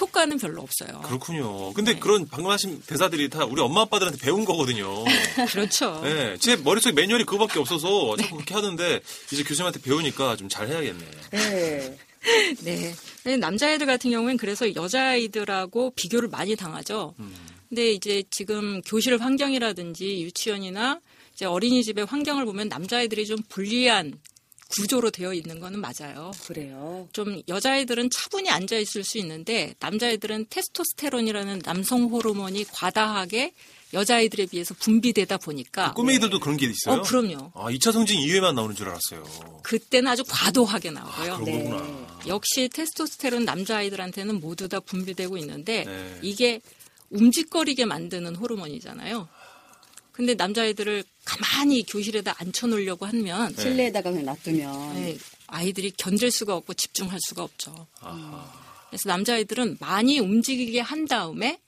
효과는 0.00 0.38
별로 0.38 0.62
없어요. 0.62 1.00
그렇군요. 1.02 1.72
근데 1.72 1.94
네. 1.94 1.98
그런 1.98 2.28
방금 2.28 2.50
하신 2.52 2.80
대사들이 2.82 3.28
다 3.28 3.44
우리 3.44 3.60
엄마 3.60 3.80
아빠들한테 3.82 4.18
배운 4.20 4.44
거거든요. 4.44 5.04
그렇죠. 5.50 6.00
네, 6.04 6.36
제 6.38 6.54
머릿속에 6.56 6.92
매뉴얼이 6.94 7.24
그거밖에 7.24 7.58
없어서 7.58 8.16
자꾸 8.16 8.36
그렇게 8.36 8.54
하는데 8.54 9.00
이제 9.32 9.42
교수님한테 9.42 9.80
배우니까 9.80 10.36
좀 10.36 10.48
잘 10.48 10.68
해야겠네. 10.68 11.04
네. 11.32 11.98
네. 12.62 12.94
근데 13.24 13.36
남자아이들 13.36 13.86
같은 13.86 14.10
경우에는 14.10 14.36
그래서 14.36 14.72
여자아이들하고 14.74 15.92
비교를 15.96 16.28
많이 16.28 16.54
당하죠. 16.56 17.14
근데 17.68 17.92
이제 17.92 18.22
지금 18.30 18.80
교실 18.82 19.20
환경이라든지 19.20 20.22
유치원이나 20.22 21.00
이제 21.38 21.44
어린이집의 21.44 22.06
환경을 22.06 22.44
보면 22.46 22.68
남자아이들이 22.68 23.24
좀 23.24 23.38
불리한 23.48 24.18
구조로 24.70 25.12
되어 25.12 25.32
있는 25.32 25.60
거는 25.60 25.80
맞아요. 25.80 26.32
그래요. 26.48 27.08
좀 27.12 27.40
여자아이들은 27.46 28.10
차분히 28.10 28.50
앉아 28.50 28.76
있을 28.76 29.04
수 29.04 29.18
있는데 29.18 29.72
남자아이들은 29.78 30.46
테스토스테론이라는 30.50 31.60
남성 31.60 32.06
호르몬이 32.06 32.64
과다하게 32.64 33.52
여자아이들에 33.94 34.46
비해서 34.46 34.74
분비되다 34.74 35.38
보니까 35.38 35.94
꼬맹이들도 35.94 36.40
그런 36.40 36.56
게 36.56 36.66
있어요? 36.66 36.96
어 36.96 37.02
그럼요. 37.02 37.52
아, 37.54 37.70
2차 37.70 37.92
성징 37.92 38.18
이후에만 38.18 38.56
나오는 38.56 38.74
줄 38.74 38.88
알았어요. 38.88 39.22
그때는 39.62 40.10
아주 40.10 40.24
과도하게 40.26 40.88
아, 40.88 40.92
나오고요. 40.92 41.38
그런 41.38 41.44
네. 41.44 41.64
거구나. 41.70 42.18
역시 42.26 42.68
테스토스테론 42.68 43.44
남자아이들한테는 43.44 44.40
모두 44.40 44.68
다 44.68 44.80
분비되고 44.80 45.38
있는데 45.38 45.84
네. 45.84 46.18
이게 46.20 46.60
움직거리게 47.10 47.84
만드는 47.84 48.34
호르몬이잖아요. 48.34 49.28
근데 50.18 50.34
남자아이들을 50.34 51.04
가만히 51.24 51.84
교실에다 51.84 52.34
앉혀놓으려고 52.38 53.06
하면 53.06 53.54
네. 53.54 53.62
실내에다가 53.62 54.10
그냥 54.10 54.24
놔두면. 54.26 54.94
네, 54.94 55.16
아이들이 55.46 55.92
견딜 55.96 56.32
수가 56.32 56.56
없고 56.56 56.74
집중할 56.74 57.20
수가 57.28 57.44
없죠. 57.44 57.86
아하. 58.00 58.52
그래서 58.88 59.08
남자아이들은 59.10 59.76
많이 59.78 60.18
움직이게 60.18 60.80
한 60.80 61.04
다음에 61.04 61.60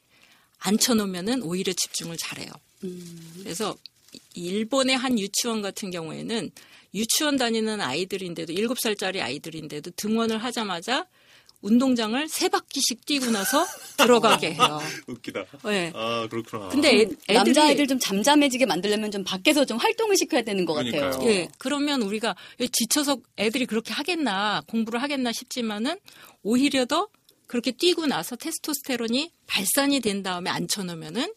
앉혀놓으면은 0.59 1.42
오히려 1.45 1.73
집중을 1.73 2.16
잘해요. 2.16 2.50
음. 2.83 3.40
그래서 3.45 3.76
일본의 4.35 4.97
한 4.97 5.16
유치원 5.16 5.62
같은 5.62 5.92
경우에는 5.92 6.50
유치원 6.92 7.37
다니는 7.37 7.80
아이들인데도 7.80 8.52
7살짜리 8.52 9.21
아이들인데도 9.21 9.92
등원을 9.92 10.38
하자마자 10.38 11.07
운동장을 11.62 12.29
세 12.29 12.49
바퀴씩 12.49 13.05
뛰고 13.05 13.31
나서 13.31 13.64
들어가게 13.99 14.55
해요. 14.55 14.81
웃기다. 15.07 15.45
네. 15.64 15.93
아, 15.95 16.26
그렇구나. 16.31 16.69
근데 16.69 16.88
애, 16.90 17.00
애들이 17.02 17.17
남자아이들 17.35 17.87
좀 17.87 17.99
잠잠해지게 17.99 18.67
만들려면 18.67 19.11
좀 19.11 19.25
밖에서 19.25 19.64
좀 19.64 19.76
활동을 19.79 20.17
시켜야 20.17 20.43
되는 20.43 20.64
것 20.64 20.75
그러니까요. 20.75 21.11
같아요. 21.11 21.29
예, 21.31 21.49
그러면 21.59 22.02
우리가 22.02 22.35
지쳐서 22.73 23.19
애들이 23.38 23.67
그렇게 23.67 23.93
하겠나, 23.93 24.62
공부를 24.67 25.02
하겠나 25.02 25.33
싶지만은 25.33 25.99
오히려 26.43 26.85
더 26.87 27.09
그렇게 27.47 27.73
뛰고 27.73 28.07
나서 28.07 28.37
테스토스테론이 28.37 29.33
발산이 29.47 30.00
된 30.00 30.23
다음에 30.23 30.49
앉혀놓으면은 30.50 31.33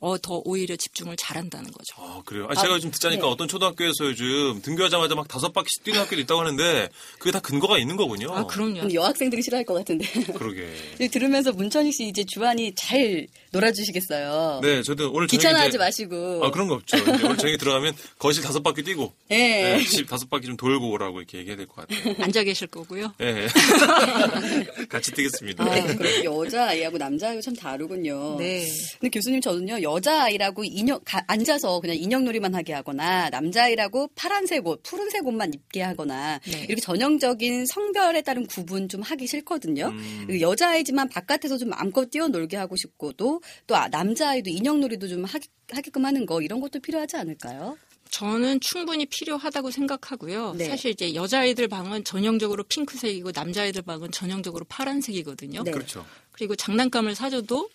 어, 0.00 0.16
더 0.18 0.40
오히려 0.44 0.76
집중을 0.76 1.16
잘한다는 1.16 1.70
거죠. 1.70 1.94
아, 1.98 2.22
그래요? 2.24 2.46
아, 2.48 2.54
제가 2.54 2.74
요즘 2.74 2.90
듣자니까 2.90 3.26
네. 3.26 3.28
어떤 3.30 3.48
초등학교에서 3.48 4.06
요즘 4.06 4.60
등교하자마자 4.62 5.14
막 5.14 5.28
다섯 5.28 5.52
바퀴씩 5.52 5.84
뛰는 5.84 6.00
학교도 6.00 6.20
있다고 6.22 6.40
하는데 6.40 6.88
그게 7.18 7.30
다 7.30 7.40
근거가 7.40 7.78
있는 7.78 7.96
거군요. 7.96 8.32
아, 8.32 8.46
그럼요. 8.46 8.80
근데 8.80 8.94
여학생들이 8.94 9.42
싫어할 9.42 9.64
것 9.66 9.74
같은데. 9.74 10.06
그러게. 10.32 10.72
들으면서 11.12 11.52
문천식 11.52 11.92
씨 11.94 12.08
이제 12.08 12.24
주한이 12.26 12.74
잘 12.76 13.26
놀아주시겠어요. 13.52 14.60
네, 14.62 14.82
저도 14.82 15.12
오늘 15.12 15.26
귀찮아하지 15.26 15.68
이제- 15.70 15.78
마시고. 15.78 16.44
아, 16.44 16.50
그런 16.50 16.66
거 16.68 16.74
없죠. 16.76 16.96
오늘 17.24 17.36
저녁에 17.36 17.56
들어가면 17.58 17.94
거실 18.18 18.42
다섯 18.42 18.62
바퀴 18.62 18.82
뛰고 18.82 19.12
예. 19.32 19.36
네, 19.36 19.84
집 19.84 20.08
다섯 20.08 20.30
바퀴 20.30 20.46
좀 20.46 20.56
돌고 20.56 20.90
오라고 20.90 21.18
이렇게 21.20 21.38
얘기해야 21.38 21.56
될 21.58 21.66
것 21.66 21.86
같아요. 21.86 22.14
앉아 22.24 22.42
계실 22.44 22.68
거고요. 22.68 23.12
예. 23.20 23.46
같이 24.88 25.12
뛰겠습니다. 25.12 25.64
아, 25.64 25.76
여자아이하고 26.24 26.98
남자아이하고 26.98 27.40
참 27.42 27.54
다르군요. 27.54 28.36
네. 28.38 28.66
근데 28.98 29.10
교수님 29.10 29.40
저는요 29.40 29.82
여자아이라고 29.94 30.64
인형 30.64 31.00
가- 31.04 31.24
앉아서 31.26 31.80
그냥 31.80 31.96
인형놀이만 31.96 32.54
하게 32.54 32.72
하거나 32.72 33.28
남자아이라고 33.30 34.10
파란색 34.14 34.66
옷, 34.66 34.82
푸른색 34.82 35.26
옷만 35.26 35.52
입게 35.54 35.82
하거나 35.82 36.38
네. 36.50 36.60
이렇게 36.68 36.80
전형적인 36.80 37.66
성별에 37.66 38.22
따른 38.22 38.46
구분 38.46 38.88
좀 38.88 39.02
하기 39.02 39.26
싫거든요. 39.26 39.86
음. 39.88 40.24
그 40.28 40.40
여자아이지만 40.40 41.08
바깥에서 41.08 41.58
좀 41.58 41.70
마음껏 41.70 42.08
뛰어놀게 42.10 42.56
하고 42.56 42.76
싶고도 42.76 43.42
또 43.66 43.76
아- 43.76 43.88
남자아이도 43.88 44.50
인형놀이도 44.50 45.08
좀 45.08 45.24
하기, 45.24 45.48
하게끔 45.70 46.04
하는 46.04 46.26
거 46.26 46.40
이런 46.42 46.60
것도 46.60 46.80
필요하지 46.80 47.16
않을까요? 47.16 47.76
저는 48.10 48.58
충분히 48.60 49.06
필요하다고 49.06 49.70
생각하고요. 49.70 50.54
네. 50.58 50.64
사실 50.64 50.90
이제 50.90 51.14
여자아이들 51.14 51.68
방은 51.68 52.02
전형적으로 52.02 52.64
핑크색이고 52.64 53.30
남자아이들 53.32 53.82
방은 53.82 54.10
전형적으로 54.10 54.64
파란색이거든요. 54.68 55.62
네. 55.62 55.70
그렇죠. 55.70 56.04
그리고 56.32 56.56
장난감을 56.56 57.14
사줘도 57.14 57.68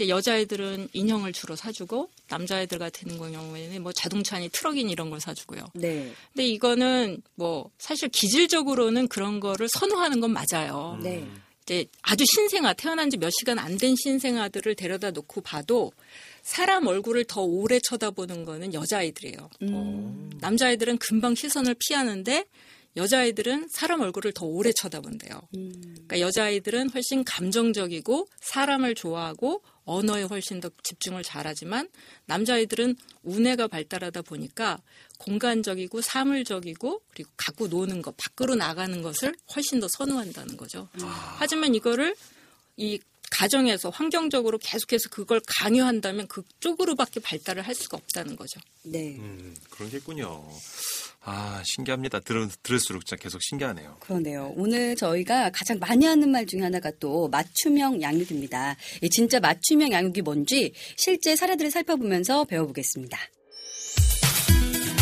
이제 0.00 0.08
여자아이들은 0.08 0.88
인형을 0.94 1.34
주로 1.34 1.54
사주고 1.56 2.08
남자아이들 2.30 2.78
같은 2.78 3.18
경우에는 3.18 3.82
뭐 3.82 3.92
자동차니 3.92 4.48
트럭이니 4.48 4.90
이런 4.90 5.10
걸 5.10 5.20
사주고요. 5.20 5.66
네. 5.74 6.10
근데 6.32 6.46
이거는 6.46 7.20
뭐 7.34 7.70
사실 7.76 8.08
기질적으로는 8.08 9.08
그런 9.08 9.40
거를 9.40 9.68
선호하는 9.68 10.20
건 10.20 10.32
맞아요. 10.32 10.98
네. 11.02 11.26
이제 11.64 11.84
아주 12.00 12.24
신생아 12.26 12.72
태어난 12.72 13.10
지 13.10 13.18
몇 13.18 13.30
시간 13.38 13.58
안 13.58 13.76
된 13.76 13.94
신생아들을 13.94 14.74
데려다 14.74 15.10
놓고 15.10 15.42
봐도 15.42 15.92
사람 16.42 16.86
얼굴을 16.86 17.24
더 17.24 17.42
오래 17.42 17.78
쳐다보는 17.78 18.46
거는 18.46 18.72
여자아이들이에요. 18.72 19.50
음. 19.62 20.30
남자아이들은 20.40 20.96
금방 20.96 21.34
시선을 21.34 21.76
피하는데 21.78 22.46
여자아이들은 22.96 23.68
사람 23.70 24.00
얼굴을 24.00 24.32
더 24.32 24.46
오래 24.46 24.72
쳐다본대요. 24.72 25.40
음. 25.54 25.72
그러니까 25.94 26.20
여자아이들은 26.20 26.90
훨씬 26.90 27.22
감정적이고 27.22 28.26
사람을 28.40 28.96
좋아하고 28.96 29.62
언어에 29.90 30.22
훨씬 30.22 30.60
더 30.60 30.70
집중을 30.84 31.24
잘하지만 31.24 31.88
남자아이들은 32.26 32.96
우뇌가 33.24 33.66
발달하다 33.66 34.22
보니까 34.22 34.80
공간적이고 35.18 36.00
사물적이고 36.00 37.02
그리고 37.12 37.30
갖고 37.36 37.66
노는 37.66 38.00
것, 38.00 38.16
밖으로 38.16 38.54
나가는 38.54 39.02
것을 39.02 39.34
훨씬 39.54 39.80
더 39.80 39.88
선호한다는 39.88 40.56
거죠. 40.56 40.88
하지만 41.38 41.74
이거를 41.74 42.14
이 42.76 43.00
가정에서 43.30 43.90
환경적으로 43.90 44.58
계속해서 44.58 45.08
그걸 45.08 45.40
강요한다면 45.46 46.26
그쪽으로밖에 46.28 47.20
발달을 47.20 47.62
할 47.62 47.74
수가 47.74 47.96
없다는 47.96 48.36
거죠. 48.36 48.60
네. 48.82 49.16
음, 49.18 49.56
그런 49.70 49.90
게 49.90 49.98
있군요. 49.98 50.44
아, 51.22 51.62
신기합니다. 51.64 52.20
들, 52.20 52.48
들을수록 52.62 53.06
진짜 53.06 53.20
계속 53.20 53.40
신기하네요. 53.42 53.96
그러네요. 54.00 54.52
오늘 54.56 54.96
저희가 54.96 55.50
가장 55.50 55.78
많이 55.78 56.06
하는 56.06 56.30
말 56.30 56.46
중에 56.46 56.60
하나가 56.60 56.90
또 56.98 57.28
맞춤형 57.28 58.02
양육입니다. 58.02 58.76
이 59.02 59.10
진짜 59.10 59.38
맞춤형 59.38 59.92
양육이 59.92 60.22
뭔지 60.22 60.72
실제 60.96 61.36
사례들을 61.36 61.70
살펴보면서 61.70 62.44
배워보겠습니다. 62.44 63.18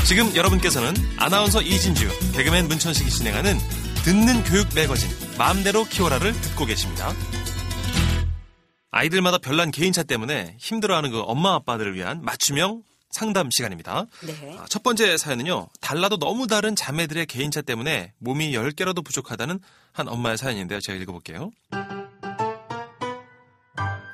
지금 0.07 0.35
여러분께서는 0.35 0.95
아나운서 1.17 1.61
이진주, 1.61 2.09
개그맨 2.35 2.67
문천식이 2.69 3.11
진행하는 3.11 3.59
듣는 4.05 4.43
교육 4.45 4.67
매거진 4.75 5.09
마음대로 5.37 5.85
키워라를 5.85 6.33
듣고 6.33 6.65
계십니다. 6.65 7.15
아이들마다 8.91 9.39
별난 9.39 9.71
개인차 9.71 10.03
때문에 10.03 10.57
힘들어하는 10.59 11.11
그 11.11 11.21
엄마 11.21 11.55
아빠들을 11.55 11.95
위한 11.95 12.23
맞춤형 12.23 12.83
상담 13.11 13.49
시간입니다. 13.51 14.07
네. 14.27 14.57
아, 14.59 14.67
첫 14.69 14.83
번째 14.83 15.17
사연은요. 15.17 15.69
달라도 15.81 16.19
너무 16.19 16.47
다른 16.47 16.77
자매들의 16.77 17.27
개인차 17.27 17.63
때문에 17.63 18.13
몸이 18.19 18.53
10개라도 18.53 19.05
부족하다는 19.05 19.61
한 19.93 20.09
엄마의 20.09 20.39
사연인데요. 20.39 20.81
제가 20.81 20.99
읽어볼게요. 20.99 21.51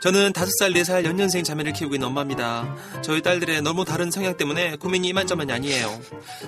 저는 0.00 0.34
5살, 0.34 0.76
4살 0.76 1.06
연년생 1.06 1.44
자매를 1.44 1.72
키우고 1.72 1.94
있는 1.94 2.08
엄마입니다. 2.08 2.76
저희 3.02 3.22
딸들의 3.22 3.62
너무 3.62 3.86
다른 3.86 4.10
성향 4.10 4.36
때문에 4.36 4.76
고민이 4.76 5.08
이만저만이 5.08 5.50
아니에요. 5.50 5.98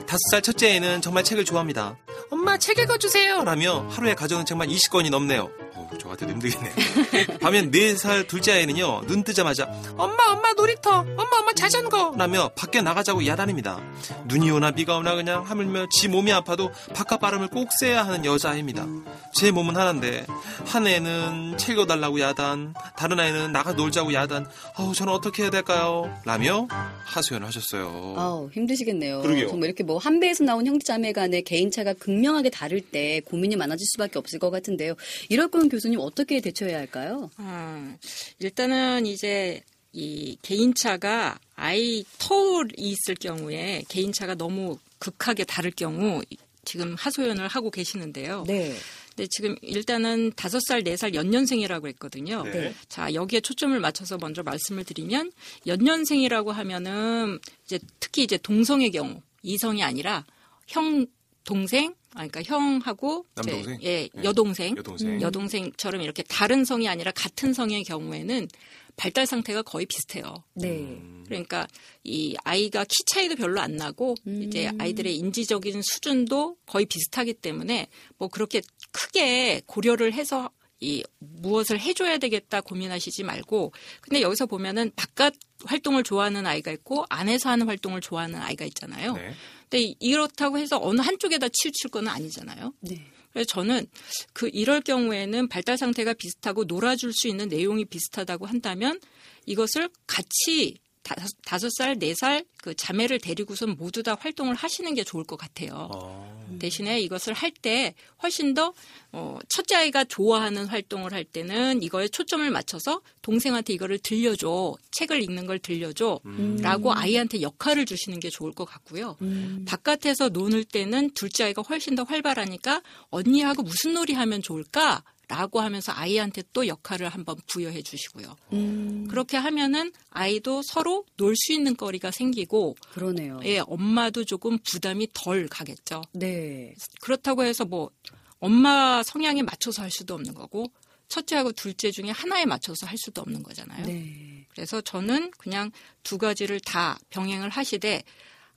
5살 0.06 0.42
첫째 0.42 0.76
애는 0.76 1.00
정말 1.00 1.24
책을 1.24 1.46
좋아합니다. 1.46 1.96
엄마 2.30 2.58
책 2.58 2.78
읽어주세요! 2.78 3.44
라며 3.44 3.88
하루에 3.88 4.14
가져오는 4.14 4.44
책만 4.44 4.68
20권이 4.68 5.08
넘네요. 5.08 5.50
어우, 5.90 5.98
저 5.98 6.08
같아도 6.08 6.32
힘들겠네요. 6.32 6.72
반면 7.40 7.70
4살 7.70 8.26
둘째 8.26 8.52
아이는요, 8.52 9.02
눈 9.06 9.22
뜨자마자 9.22 9.64
엄마, 9.96 10.30
엄마 10.32 10.52
놀이터! 10.54 10.90
엄마, 11.00 11.38
엄마 11.38 11.52
자전거! 11.54 12.14
라며 12.16 12.50
밖에 12.56 12.80
나가자고 12.82 13.26
야단입니다. 13.26 13.80
눈이 14.26 14.50
오나 14.50 14.70
비가 14.70 14.96
오나 14.96 15.14
그냥 15.14 15.42
하물며 15.44 15.86
지 15.90 16.08
몸이 16.08 16.32
아파도 16.32 16.70
바깥 16.94 17.20
바람을 17.20 17.48
꼭 17.48 17.68
쐬야 17.78 18.04
하는 18.06 18.24
여자아이입니다. 18.24 18.86
제 19.34 19.50
몸은 19.50 19.76
하나인데 19.76 20.26
한 20.66 20.86
애는 20.86 21.58
책 21.58 21.76
읽어달라고 21.76 22.20
야단, 22.20 22.72
다른 22.96 23.20
아이는 23.20 23.52
나가 23.52 23.72
놀자고 23.72 24.14
야단. 24.14 24.46
아우 24.76 24.94
저는 24.94 25.12
어떻게 25.12 25.42
해야 25.42 25.50
될까요? 25.50 26.10
라며 26.24 26.66
하소연을 27.04 27.46
하셨어요. 27.46 28.14
아우, 28.16 28.48
힘드시겠네요. 28.52 29.20
그러게요. 29.20 29.48
정말 29.48 29.68
이렇게 29.68 29.84
뭐 29.84 29.98
한 29.98 30.20
배에서 30.20 30.44
나온 30.44 30.64
형제자매 30.66 31.12
간의 31.12 31.42
개인차가 31.42 31.92
극명하게 31.94 32.50
다를 32.50 32.80
때 32.80 33.20
고민이 33.24 33.56
많아질 33.56 33.84
수밖에 33.86 34.18
없을 34.20 34.38
것 34.38 34.50
같은데요. 34.50 34.94
이럴 35.28 35.48
거면 35.48 35.68
교수님 35.76 36.00
어떻게 36.00 36.40
대처해야 36.40 36.78
할까요? 36.78 37.30
아, 37.36 37.96
일단은 38.38 39.04
이제 39.04 39.62
이 39.92 40.38
개인차가 40.40 41.38
아이 41.54 42.02
터울이 42.18 42.72
있을 42.78 43.14
경우에 43.14 43.84
개인차가 43.88 44.34
너무 44.36 44.78
극하게 44.98 45.44
다를 45.44 45.70
경우 45.70 46.22
지금 46.64 46.94
하소연을 46.94 47.46
하고 47.48 47.70
계시는데요. 47.70 48.44
네. 48.46 48.74
근데 49.10 49.28
지금 49.30 49.54
일단은 49.60 50.32
다섯 50.34 50.60
살, 50.66 50.82
네 50.82 50.96
살 50.96 51.14
연년생이라고 51.14 51.88
했거든요. 51.88 52.42
네. 52.44 52.74
자, 52.88 53.12
여기에 53.12 53.40
초점을 53.40 53.78
맞춰서 53.78 54.16
먼저 54.16 54.42
말씀을 54.42 54.84
드리면 54.84 55.30
연년생이라고 55.66 56.52
하면은 56.52 57.38
이제 57.66 57.78
특히 58.00 58.22
이제 58.24 58.38
동성의 58.38 58.92
경우 58.92 59.20
이성이 59.42 59.82
아니라 59.82 60.24
형 60.66 61.06
동생 61.44 61.94
아 62.16 62.26
그러니까 62.26 62.42
형하고 62.42 63.26
이제 63.40 63.50
남동생? 63.50 63.78
예, 63.82 64.08
네. 64.12 64.24
여동생 64.24 64.76
여동생. 64.76 65.20
여동생처럼 65.20 66.00
이렇게 66.00 66.22
다른 66.22 66.64
성이 66.64 66.88
아니라 66.88 67.12
같은 67.12 67.52
성의 67.52 67.84
경우에는 67.84 68.48
발달 68.96 69.26
상태가 69.26 69.60
거의 69.60 69.84
비슷해요. 69.84 70.42
네. 70.54 70.98
그러니까 71.26 71.68
이 72.02 72.34
아이가 72.44 72.84
키 72.84 73.04
차이도 73.04 73.36
별로 73.36 73.60
안 73.60 73.76
나고 73.76 74.14
음. 74.26 74.42
이제 74.42 74.72
아이들의 74.78 75.14
인지적인 75.14 75.82
수준도 75.82 76.56
거의 76.64 76.86
비슷하기 76.86 77.34
때문에 77.34 77.88
뭐 78.16 78.28
그렇게 78.28 78.62
크게 78.92 79.60
고려를 79.66 80.14
해서 80.14 80.50
이 80.80 81.02
무엇을 81.18 81.80
해줘야 81.80 82.18
되겠다 82.18 82.60
고민하시지 82.60 83.22
말고 83.24 83.72
근데 84.00 84.20
여기서 84.20 84.46
보면은 84.46 84.90
바깥 84.94 85.34
활동을 85.64 86.02
좋아하는 86.02 86.46
아이가 86.46 86.70
있고 86.70 87.04
안에서 87.08 87.50
하는 87.50 87.66
활동을 87.66 88.00
좋아하는 88.00 88.40
아이가 88.40 88.64
있잖아요. 88.66 89.14
네. 89.14 89.34
근데 89.68 89.94
이렇다고 90.00 90.58
해서 90.58 90.78
어느 90.80 91.00
한쪽에다 91.00 91.48
치우칠 91.48 91.90
건 91.90 92.08
아니잖아요. 92.08 92.72
네. 92.80 93.04
그래서 93.32 93.46
저는 93.48 93.86
그 94.32 94.48
이럴 94.52 94.80
경우에는 94.80 95.48
발달 95.48 95.76
상태가 95.76 96.14
비슷하고 96.14 96.64
놀아줄 96.64 97.12
수 97.12 97.28
있는 97.28 97.48
내용이 97.48 97.84
비슷하다고 97.84 98.46
한다면 98.46 98.98
이것을 99.44 99.90
같이 100.06 100.78
다섯, 101.06 101.28
다섯 101.44 101.70
살, 101.70 101.98
네 101.98 102.12
살 102.14 102.44
그 102.66 102.74
자매를 102.74 103.20
데리고선 103.20 103.76
모두 103.78 104.02
다 104.02 104.16
활동을 104.18 104.56
하시는 104.56 104.92
게 104.94 105.04
좋을 105.04 105.22
것 105.22 105.36
같아요. 105.36 105.88
어, 105.92 106.48
대신에 106.58 107.00
이것을 107.00 107.32
할 107.32 107.52
때 107.62 107.94
훨씬 108.24 108.54
더 108.54 108.74
어, 109.12 109.38
첫째 109.48 109.76
아이가 109.76 110.02
좋아하는 110.02 110.66
활동을 110.66 111.12
할 111.12 111.22
때는 111.24 111.82
이거에 111.82 112.08
초점을 112.08 112.50
맞춰서 112.50 113.00
동생한테 113.22 113.72
이거를 113.72 113.98
들려줘 114.00 114.74
책을 114.90 115.22
읽는 115.22 115.46
걸 115.46 115.60
들려줘 115.60 116.20
라고 116.60 116.92
아이한테 116.92 117.40
역할을 117.40 117.86
주시는 117.86 118.18
게 118.18 118.28
좋을 118.30 118.52
것 118.52 118.64
같고요. 118.64 119.16
음. 119.22 119.64
바깥에서 119.66 120.30
노는 120.30 120.64
때는 120.72 121.10
둘째 121.14 121.44
아이가 121.44 121.62
훨씬 121.62 121.94
더 121.94 122.02
활발하니까 122.02 122.82
언니하고 123.10 123.62
무슨 123.62 123.94
놀이 123.94 124.12
하면 124.12 124.42
좋을까? 124.42 125.04
라고 125.28 125.60
하면서 125.60 125.92
아이한테 125.92 126.42
또 126.52 126.66
역할을 126.68 127.08
한번 127.08 127.36
부여해 127.46 127.82
주시고요. 127.82 128.36
음. 128.52 129.08
그렇게 129.08 129.36
하면은 129.36 129.92
아이도 130.10 130.62
서로 130.62 131.04
놀 131.16 131.34
수 131.36 131.52
있는 131.52 131.76
거리가 131.76 132.10
생기고 132.12 132.76
그러네요. 132.92 133.40
예, 133.44 133.58
엄마도 133.66 134.24
조금 134.24 134.58
부담이 134.58 135.08
덜 135.12 135.48
가겠죠. 135.48 136.02
네. 136.12 136.74
그렇다고 137.00 137.44
해서 137.44 137.64
뭐 137.64 137.90
엄마 138.38 139.02
성향에 139.02 139.42
맞춰서 139.42 139.82
할 139.82 139.90
수도 139.90 140.14
없는 140.14 140.34
거고 140.34 140.70
첫째하고 141.08 141.52
둘째 141.52 141.90
중에 141.90 142.10
하나에 142.10 142.44
맞춰서 142.46 142.86
할 142.86 142.96
수도 142.98 143.20
없는 143.22 143.42
거잖아요. 143.42 143.86
네. 143.86 144.46
그래서 144.50 144.80
저는 144.80 145.30
그냥 145.32 145.70
두 146.02 146.18
가지를 146.18 146.60
다 146.60 146.98
병행을 147.10 147.48
하시되 147.50 148.02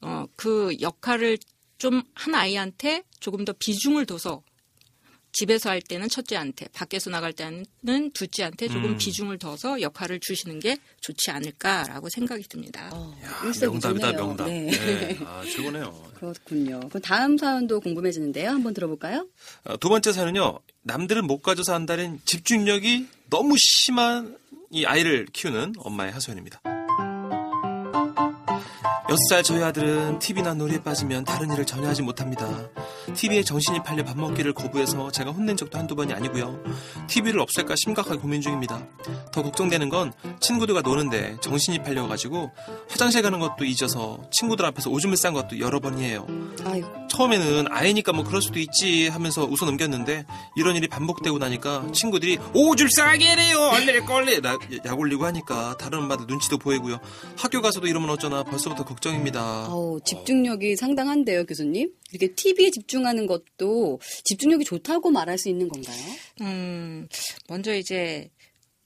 어, 0.01 0.25
그 0.35 0.75
역할을 0.79 1.37
좀 1.79 2.03
한 2.13 2.35
아이한테 2.35 3.03
조금 3.21 3.45
더 3.45 3.53
비중을 3.53 4.05
둬서 4.05 4.43
집에서 5.31 5.69
할 5.69 5.81
때는 5.81 6.09
첫째한테, 6.09 6.67
밖에서 6.73 7.09
나갈 7.09 7.33
때는 7.33 8.11
둘째한테 8.13 8.67
조금 8.67 8.91
음. 8.91 8.97
비중을 8.97 9.37
둬서 9.37 9.81
역할을 9.81 10.19
주시는 10.19 10.59
게 10.59 10.77
좋지 11.01 11.31
않을까라고 11.31 12.09
생각이 12.09 12.43
듭니다. 12.43 12.89
어, 12.93 13.15
야. 13.23 13.51
명답이다, 13.61 14.13
명답. 14.13 14.47
네. 14.47 14.69
네. 14.71 15.19
아, 15.25 15.43
최고네요. 15.43 16.11
그렇군요. 16.15 16.79
그럼 16.89 17.01
다음 17.01 17.37
사연도 17.37 17.79
궁금해지는데요. 17.79 18.49
한번 18.49 18.73
들어볼까요? 18.73 19.27
어, 19.65 19.77
두 19.77 19.89
번째 19.89 20.11
사연은요. 20.11 20.59
남들은 20.83 21.25
못 21.25 21.39
가져서 21.41 21.73
한다는 21.73 22.19
집중력이 22.25 23.07
너무 23.29 23.55
심한 23.57 24.37
이 24.71 24.85
아이를 24.85 25.27
키우는 25.31 25.75
엄마의 25.77 26.11
하소연입니다. 26.11 26.61
여섯 29.09 29.17
살 29.29 29.41
저희 29.43 29.63
아들은 29.63 30.19
TV나 30.19 30.53
놀이에 30.53 30.83
빠지면 30.83 31.23
다른 31.25 31.51
일을 31.51 31.65
전혀 31.65 31.87
하지 31.87 32.03
못합니다. 32.03 32.47
TV에 33.15 33.41
정신이 33.43 33.81
팔려 33.81 34.03
밥 34.03 34.15
먹기를 34.17 34.53
거부해서 34.53 35.09
제가 35.11 35.31
혼낸 35.31 35.57
적도 35.57 35.79
한두 35.79 35.95
번이 35.95 36.13
아니고요. 36.13 36.61
TV를 37.07 37.39
없앨까 37.39 37.73
심각하게 37.75 38.19
고민 38.19 38.39
중입니다. 38.39 38.85
더 39.31 39.41
걱정되는 39.41 39.89
건 39.89 40.13
친구들과 40.39 40.81
노는데 40.81 41.37
정신이 41.41 41.81
팔려가지고 41.81 42.51
화장실 42.87 43.23
가는 43.23 43.39
것도 43.39 43.65
잊어서 43.65 44.19
친구들 44.31 44.63
앞에서 44.65 44.91
오줌을 44.91 45.17
싼 45.17 45.33
것도 45.33 45.59
여러 45.59 45.79
번이에요. 45.79 46.27
아이고. 46.65 46.87
처음에는 47.09 47.65
아이니까 47.71 48.13
뭐 48.13 48.23
그럴 48.23 48.43
수도 48.43 48.59
있지 48.59 49.07
하면서 49.07 49.43
웃어 49.43 49.65
넘겼는데 49.65 50.25
이런 50.55 50.75
일이 50.75 50.87
반복되고 50.87 51.39
나니까 51.39 51.87
친구들이 51.93 52.37
오줌 52.53 52.87
싸게 52.95 53.29
얼레 53.55 53.99
꼴레 54.01 54.41
나- 54.41 54.57
약 54.85 54.99
올리고 54.99 55.25
하니까 55.25 55.75
다른 55.77 55.99
엄마들 55.99 56.27
눈치도 56.27 56.57
보이고요 56.59 56.99
학교 57.37 57.61
가서도 57.61 57.87
이러면 57.87 58.09
어쩌나 58.11 58.43
벌써부터 58.43 58.85
걱정 58.85 58.98
입니다 59.07 59.67
어우, 59.73 60.01
집중력이 60.01 60.75
상당한데요, 60.75 61.45
교수님? 61.45 61.93
이렇게 62.11 62.33
TV에 62.33 62.71
집중하는 62.71 63.27
것도 63.27 63.99
집중력이 64.25 64.65
좋다고 64.65 65.11
말할 65.11 65.37
수 65.37 65.47
있는 65.47 65.69
건가요? 65.69 65.97
음, 66.41 67.07
먼저 67.47 67.73
이제 67.75 68.29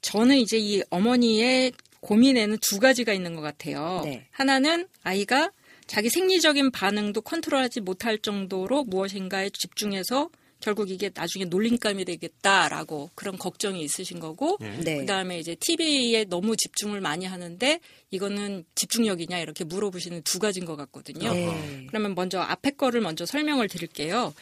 저는 0.01 0.37
이제 0.37 0.57
이 0.59 0.83
어머니의 0.89 1.71
고민에는 2.01 2.57
두 2.61 2.79
가지가 2.79 3.13
있는 3.13 3.33
것 3.33 3.41
같아요. 3.41 4.01
네. 4.03 4.27
하나는 4.31 4.87
아이가 5.03 5.51
자기 5.87 6.09
생리적인 6.09 6.71
반응도 6.71 7.21
컨트롤하지 7.21 7.81
못할 7.81 8.17
정도로 8.17 8.83
무엇인가에 8.83 9.49
집중해서 9.49 10.29
결국 10.63 10.89
이게 10.89 11.11
나중에 11.13 11.43
놀림감이 11.43 12.05
되겠다라고 12.05 13.09
그런 13.15 13.37
걱정이 13.37 13.83
있으신 13.83 14.21
거고 14.21 14.57
예. 14.61 14.69
네. 14.79 14.97
그다음에 14.99 15.37
이제 15.37 15.55
TV에 15.59 16.23
너무 16.23 16.55
집중을 16.55 17.01
많이 17.01 17.25
하는데 17.25 17.81
이거는 18.11 18.63
집중력이냐 18.73 19.39
이렇게 19.39 19.65
물어보시는 19.65 20.21
두 20.21 20.39
가지인 20.39 20.65
것 20.65 20.77
같거든요. 20.77 21.33
네. 21.33 21.85
그러면 21.89 22.15
먼저 22.15 22.39
앞에 22.39 22.71
거를 22.71 23.01
먼저 23.01 23.25
설명을 23.25 23.67
드릴게요. 23.67 24.33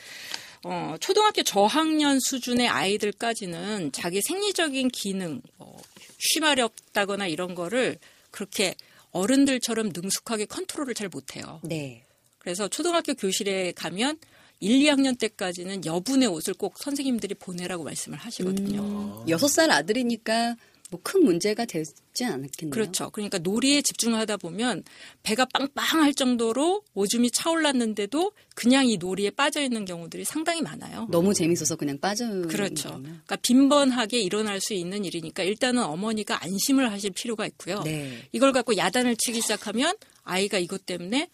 어, 0.63 0.95
초등학교 0.99 1.41
저학년 1.41 2.19
수준의 2.19 2.67
아이들까지는 2.67 3.91
자기 3.91 4.21
생리적인 4.21 4.89
기능, 4.89 5.41
뭐, 5.57 5.81
쉬마렵다거나 6.19 7.25
이런 7.25 7.55
거를 7.55 7.97
그렇게 8.29 8.75
어른들처럼 9.09 9.89
능숙하게 9.91 10.45
컨트롤을 10.45 10.93
잘 10.93 11.09
못해요. 11.09 11.61
네. 11.63 12.05
그래서 12.37 12.67
초등학교 12.67 13.15
교실에 13.15 13.71
가면 13.71 14.19
1, 14.61 14.79
2학년 14.79 15.17
때까지는 15.19 15.85
여분의 15.85 16.29
옷을 16.29 16.53
꼭 16.53 16.77
선생님들이 16.77 17.35
보내라고 17.35 17.83
말씀을 17.83 18.17
하시거든요. 18.17 18.81
음, 18.81 19.29
여섯 19.29 19.47
살 19.47 19.71
아들이니까 19.71 20.55
뭐큰 20.91 21.23
문제가 21.23 21.65
되지 21.65 22.25
않았겠네요. 22.25 22.71
그렇죠. 22.71 23.09
그러니까 23.11 23.37
놀이에 23.39 23.81
집중하다 23.81 24.37
보면 24.37 24.83
배가 25.23 25.45
빵빵할 25.45 26.13
정도로 26.13 26.83
오줌이 26.93 27.31
차올랐는데도 27.31 28.33
그냥 28.55 28.85
이 28.87 28.97
놀이에 28.97 29.31
빠져 29.31 29.61
있는 29.61 29.85
경우들이 29.85 30.25
상당히 30.25 30.61
많아요. 30.61 31.07
너무 31.09 31.33
재밌어서 31.33 31.77
그냥 31.77 31.97
빠져. 31.99 32.27
그렇죠. 32.43 32.89
그러니까 33.01 33.37
빈번하게 33.37 34.19
일어날 34.19 34.59
수 34.59 34.73
있는 34.73 35.05
일이니까 35.05 35.43
일단은 35.43 35.81
어머니가 35.83 36.43
안심을 36.43 36.91
하실 36.91 37.11
필요가 37.11 37.47
있고요. 37.47 37.81
네. 37.83 38.27
이걸 38.33 38.51
갖고 38.51 38.75
야단을 38.75 39.15
치기 39.15 39.41
시작하면 39.41 39.95
아이가 40.23 40.59
이것 40.59 40.85
때문에 40.85 41.29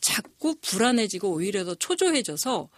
자꾸 0.00 0.56
불안해지고 0.60 1.30
오히려 1.30 1.64
더 1.64 1.74
초조해져서 1.74 2.68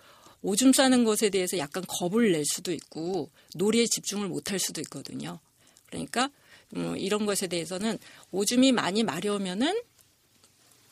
오줌 0.43 0.73
싸는 0.73 1.05
것에 1.05 1.31
대해서 1.31 1.59
약간 1.59 1.85
겁을 1.87 2.33
낼 2.33 2.45
수도 2.47 2.73
있고 2.73 3.31
놀이에 3.55 3.87
집중을 3.87 4.29
못할 4.29 4.59
수도 4.59 4.81
있거든요. 4.81 5.39
그러니까 5.87 6.31
음, 6.77 6.97
이런 6.97 7.27
것에 7.27 7.47
대해서는 7.47 7.99
오줌이 8.31 8.73
많이 8.73 9.03
마려우면은 9.03 9.83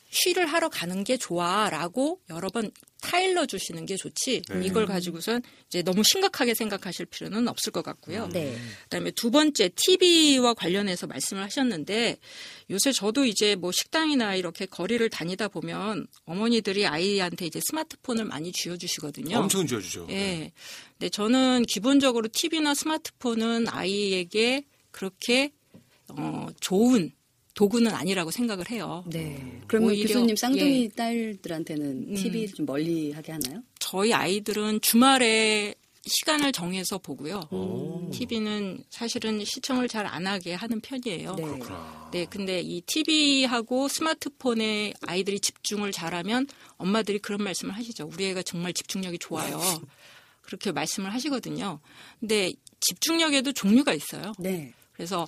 쉬를 0.09 0.47
하러 0.47 0.69
가는 0.69 1.03
게 1.03 1.17
좋아라고 1.17 2.19
여러 2.29 2.49
번 2.49 2.71
타일러 3.01 3.45
주시는 3.45 3.85
게 3.85 3.95
좋지 3.95 4.41
네. 4.49 4.65
이걸 4.65 4.85
가지고선 4.85 5.41
이제 5.67 5.81
너무 5.83 6.03
심각하게 6.03 6.53
생각하실 6.53 7.05
필요는 7.05 7.47
없을 7.47 7.71
것 7.71 7.83
같고요. 7.83 8.27
네. 8.27 8.57
그다음에 8.83 9.11
두 9.11 9.31
번째 9.31 9.69
TV와 9.69 10.53
관련해서 10.55 11.07
말씀을 11.07 11.43
하셨는데 11.43 12.17
요새 12.71 12.91
저도 12.91 13.25
이제 13.25 13.55
뭐 13.55 13.71
식당이나 13.71 14.35
이렇게 14.35 14.65
거리를 14.65 15.07
다니다 15.09 15.47
보면 15.47 16.07
어머니들이 16.25 16.87
아이한테 16.87 17.45
이제 17.45 17.61
스마트폰을 17.63 18.25
많이 18.25 18.51
쥐어 18.51 18.77
주시거든요. 18.77 19.37
엄청 19.37 19.65
지어주죠 19.65 20.07
예. 20.09 20.51
근데 20.97 21.09
저는 21.09 21.65
기본적으로 21.67 22.27
TV나 22.31 22.73
스마트폰은 22.73 23.67
아이에게 23.69 24.65
그렇게 24.91 25.51
어, 26.09 26.47
좋은 26.59 27.11
도구는 27.59 27.93
아니라고 27.93 28.31
생각을 28.31 28.71
해요. 28.71 29.03
네. 29.05 29.59
그러면 29.67 29.89
오히려, 29.89 30.07
교수님 30.07 30.37
쌍둥이 30.37 30.83
예. 30.83 30.87
딸들한테는 30.95 32.05
음. 32.07 32.15
TV를 32.15 32.55
좀 32.55 32.65
멀리 32.65 33.11
하게 33.11 33.33
하나요? 33.33 33.61
저희 33.79 34.13
아이들은 34.13 34.79
주말에 34.79 35.75
시간을 36.05 36.53
정해서 36.53 36.97
보고요. 36.99 37.49
오. 37.51 38.09
TV는 38.13 38.85
사실은 38.89 39.43
시청을 39.43 39.89
잘 39.89 40.05
안 40.05 40.25
하게 40.25 40.53
하는 40.53 40.79
편이에요. 40.79 41.35
네. 41.35 41.43
그렇구나 41.43 42.09
네, 42.13 42.25
근데 42.29 42.61
이 42.61 42.79
TV하고 42.79 43.89
스마트폰에 43.89 44.93
아이들이 45.05 45.41
집중을 45.41 45.91
잘하면 45.91 46.47
엄마들이 46.77 47.19
그런 47.19 47.43
말씀을 47.43 47.75
하시죠. 47.75 48.09
우리 48.13 48.27
애가 48.27 48.41
정말 48.43 48.71
집중력이 48.71 49.19
좋아요. 49.19 49.59
그렇게 50.39 50.71
말씀을 50.71 51.13
하시거든요. 51.13 51.81
근데 52.21 52.53
집중력에도 52.79 53.51
종류가 53.51 53.93
있어요. 53.93 54.31
네. 54.39 54.73
그래서 54.93 55.27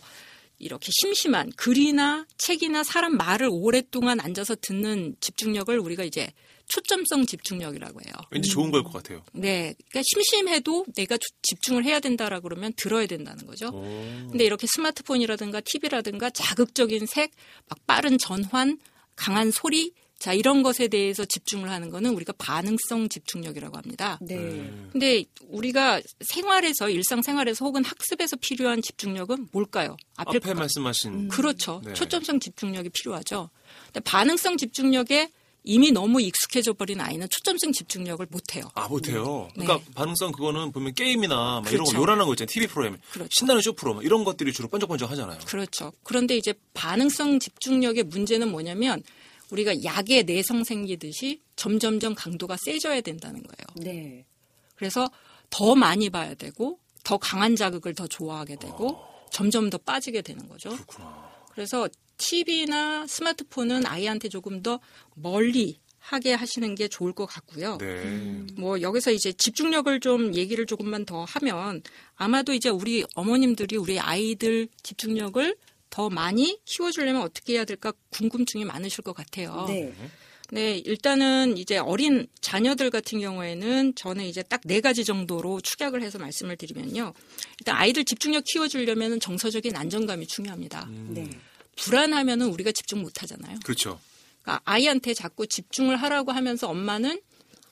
이렇게 0.61 0.89
심심한 1.01 1.51
글이나 1.57 2.25
책이나 2.37 2.83
사람 2.83 3.17
말을 3.17 3.47
오랫동안 3.51 4.19
앉아서 4.19 4.55
듣는 4.61 5.15
집중력을 5.19 5.77
우리가 5.79 6.03
이제 6.03 6.31
초점성 6.67 7.25
집중력이라고 7.25 7.99
해요. 8.05 8.13
왠지 8.29 8.49
좋은 8.49 8.71
걸 8.71 8.81
것 8.83 8.93
같아요 8.93 9.23
네. 9.33 9.73
그러니까 9.89 10.01
심심해도 10.05 10.85
내가 10.95 11.17
주- 11.17 11.27
집중을 11.41 11.83
해야 11.83 11.99
된다라 11.99 12.39
그러면 12.39 12.71
들어야 12.77 13.07
된다는 13.07 13.45
거죠. 13.45 13.67
오. 13.73 13.81
근데 14.29 14.45
이렇게 14.45 14.67
스마트폰이라든가 14.67 15.59
TV라든가 15.61 16.29
자극적인 16.29 17.07
색, 17.07 17.31
막 17.67 17.85
빠른 17.87 18.17
전환, 18.17 18.77
강한 19.17 19.51
소리, 19.51 19.91
자 20.21 20.33
이런 20.33 20.61
것에 20.61 20.87
대해서 20.87 21.25
집중을 21.25 21.67
하는 21.71 21.89
거는 21.89 22.13
우리가 22.13 22.33
반응성 22.37 23.09
집중력이라고 23.09 23.75
합니다. 23.75 24.19
네. 24.21 24.71
근데 24.91 25.25
우리가 25.47 25.99
생활에서 26.19 26.91
일상생활에서 26.91 27.65
혹은 27.65 27.83
학습에서 27.83 28.35
필요한 28.39 28.83
집중력은 28.83 29.47
뭘까요? 29.51 29.97
앞에 30.17 30.37
앞에 30.37 30.53
말씀하신 30.53 31.29
그렇죠. 31.29 31.81
네. 31.83 31.93
초점성 31.93 32.39
집중력이 32.39 32.89
필요하죠. 32.89 33.49
근데 33.85 33.99
반응성 34.01 34.57
집중력에 34.57 35.31
이미 35.63 35.91
너무 35.91 36.21
익숙해져 36.21 36.73
버린 36.73 37.01
아이는 37.01 37.27
초점성 37.27 37.71
집중력을 37.71 38.23
못 38.29 38.55
해요. 38.55 38.69
아 38.75 38.87
못 38.87 39.07
해요. 39.09 39.47
네. 39.55 39.65
그러니까 39.65 39.91
반응성 39.95 40.33
그거는 40.33 40.71
보면 40.71 40.93
게임이나 40.93 41.35
막 41.63 41.71
이런 41.71 41.83
거 41.85 41.89
그렇죠. 41.89 41.97
요란한 41.99 42.27
거 42.27 42.33
있잖아요. 42.33 42.47
TV 42.47 42.67
프로그램 42.67 42.97
그렇죠. 43.11 43.29
신나는 43.31 43.63
쇼 43.63 43.73
프로 43.73 43.95
막 43.95 44.05
이런 44.05 44.23
것들이 44.23 44.53
주로 44.53 44.67
번쩍번쩍 44.67 45.09
하잖아요. 45.09 45.39
그렇죠. 45.45 45.91
그런데 46.03 46.37
이제 46.37 46.53
반응성 46.75 47.39
집중력의 47.39 48.03
문제는 48.03 48.51
뭐냐면 48.51 49.01
우리가 49.51 49.83
약의 49.83 50.23
내성 50.23 50.63
생기듯이 50.63 51.41
점점점 51.55 52.15
강도가 52.15 52.57
세져야 52.57 53.01
된다는 53.01 53.43
거예요. 53.43 53.67
네. 53.75 54.25
그래서 54.75 55.09
더 55.49 55.75
많이 55.75 56.09
봐야 56.09 56.33
되고 56.33 56.79
더 57.03 57.17
강한 57.17 57.55
자극을 57.55 57.93
더 57.93 58.07
좋아하게 58.07 58.55
되고 58.55 58.99
점점 59.31 59.69
더 59.69 59.77
빠지게 59.77 60.21
되는 60.21 60.47
거죠. 60.47 60.69
그렇구나. 60.71 61.31
그래서 61.51 61.87
TV나 62.17 63.07
스마트폰은 63.07 63.85
아이한테 63.85 64.29
조금 64.29 64.61
더 64.63 64.79
멀리 65.15 65.79
하게 65.99 66.33
하시는 66.33 66.73
게 66.75 66.87
좋을 66.87 67.13
것 67.13 67.25
같고요. 67.25 67.77
네. 67.77 68.45
뭐 68.55 68.81
여기서 68.81 69.11
이제 69.11 69.31
집중력을 69.33 69.99
좀 69.99 70.33
얘기를 70.33 70.65
조금만 70.65 71.05
더 71.05 71.23
하면 71.23 71.83
아마도 72.15 72.53
이제 72.53 72.69
우리 72.69 73.05
어머님들이 73.15 73.77
우리 73.77 73.99
아이들 73.99 74.67
집중력을 74.81 75.55
더 75.91 76.09
많이 76.09 76.59
키워주려면 76.65 77.21
어떻게 77.21 77.53
해야 77.53 77.65
될까 77.65 77.93
궁금증이 78.09 78.65
많으실 78.65 79.03
것 79.03 79.13
같아요. 79.13 79.65
네. 79.67 79.93
네, 80.53 80.77
일단은 80.79 81.57
이제 81.57 81.77
어린 81.77 82.27
자녀들 82.41 82.89
같은 82.89 83.21
경우에는 83.21 83.93
저는 83.95 84.25
이제 84.25 84.41
딱 84.43 84.61
네 84.65 84.81
가지 84.81 85.05
정도로 85.05 85.61
축약을 85.61 86.01
해서 86.01 86.17
말씀을 86.17 86.57
드리면요. 86.57 87.13
일단 87.59 87.75
아이들 87.75 88.03
집중력 88.03 88.43
키워주려면 88.45 89.19
정서적인 89.19 89.75
안정감이 89.75 90.27
중요합니다. 90.27 90.87
네. 91.09 91.29
불안하면은 91.77 92.47
우리가 92.47 92.71
집중 92.71 93.01
못 93.01 93.21
하잖아요. 93.21 93.59
그렇죠. 93.63 93.99
그러니까 94.41 94.61
아이한테 94.65 95.13
자꾸 95.13 95.47
집중을 95.47 95.95
하라고 95.97 96.31
하면서 96.31 96.67
엄마는 96.67 97.21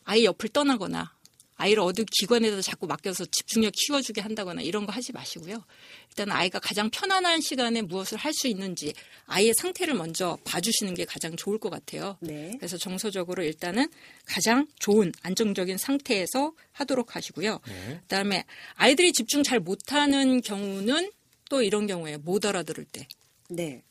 아이 0.05 0.23
옆을 0.25 0.49
떠나거나 0.49 1.13
아이를 1.59 1.83
어디 1.83 2.05
기관에다 2.05 2.61
자꾸 2.61 2.87
맡겨서 2.87 3.25
집중력 3.25 3.73
키워주게 3.75 4.21
한다거나 4.21 4.61
이런 4.61 4.85
거 4.85 4.93
하지 4.93 5.11
마시고요. 5.11 5.61
일단 6.07 6.31
아이가 6.31 6.57
가장 6.59 6.89
편안한 6.89 7.41
시간에 7.41 7.81
무엇을 7.81 8.17
할 8.17 8.29
수 8.39 8.47
있는지 8.47 8.93
아이의 9.25 9.53
상태를 9.57 9.95
먼저 9.95 10.37
봐주시는 10.45 10.93
게 10.93 11.03
가장 11.03 11.35
좋을 11.35 11.57
것 11.57 11.69
같아요. 11.69 12.15
네. 12.21 12.55
그래서 12.57 12.77
정서적으로 12.77 13.43
일단은 13.43 13.89
가장 14.23 14.67
좋은 14.79 15.11
안정적인 15.21 15.77
상태에서 15.77 16.53
하도록 16.71 17.15
하시고요. 17.15 17.59
네. 17.67 17.99
그다음에 18.03 18.45
아이들이 18.75 19.11
집중 19.11 19.43
잘 19.43 19.59
못하는 19.59 20.39
경우는 20.39 21.11
또 21.49 21.61
이런 21.61 21.87
경우에 21.87 22.15
못 22.15 22.45
알아들을 22.45 22.85
때 22.85 23.07
네. 23.49 23.83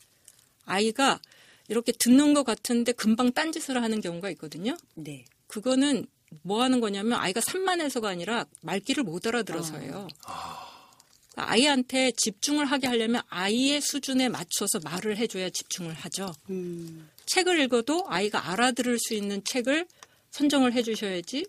아이가 0.65 1.19
이렇게 1.67 1.91
듣는 1.91 2.33
것 2.33 2.43
같은데 2.43 2.91
금방 2.93 3.31
딴짓을 3.31 3.83
하는 3.83 4.01
경우가 4.01 4.31
있거든요. 4.31 4.75
네. 4.95 5.25
그거는 5.45 6.07
뭐 6.41 6.61
하는 6.63 6.79
거냐면 6.79 7.19
아이가 7.19 7.41
산만해서가 7.41 8.09
아니라 8.09 8.45
말귀를 8.61 9.03
못 9.03 9.25
알아들어서예요. 9.27 10.07
그러니까 10.21 11.51
아이한테 11.51 12.11
집중을 12.17 12.65
하게 12.65 12.87
하려면 12.87 13.21
아이의 13.29 13.81
수준에 13.81 14.29
맞춰서 14.29 14.79
말을 14.83 15.17
해줘야 15.17 15.49
집중을 15.49 15.93
하죠. 15.93 16.33
음. 16.49 17.09
책을 17.25 17.59
읽어도 17.61 18.05
아이가 18.07 18.51
알아들을 18.51 18.97
수 18.99 19.13
있는 19.13 19.43
책을 19.43 19.87
선정을 20.31 20.73
해주셔야지 20.73 21.45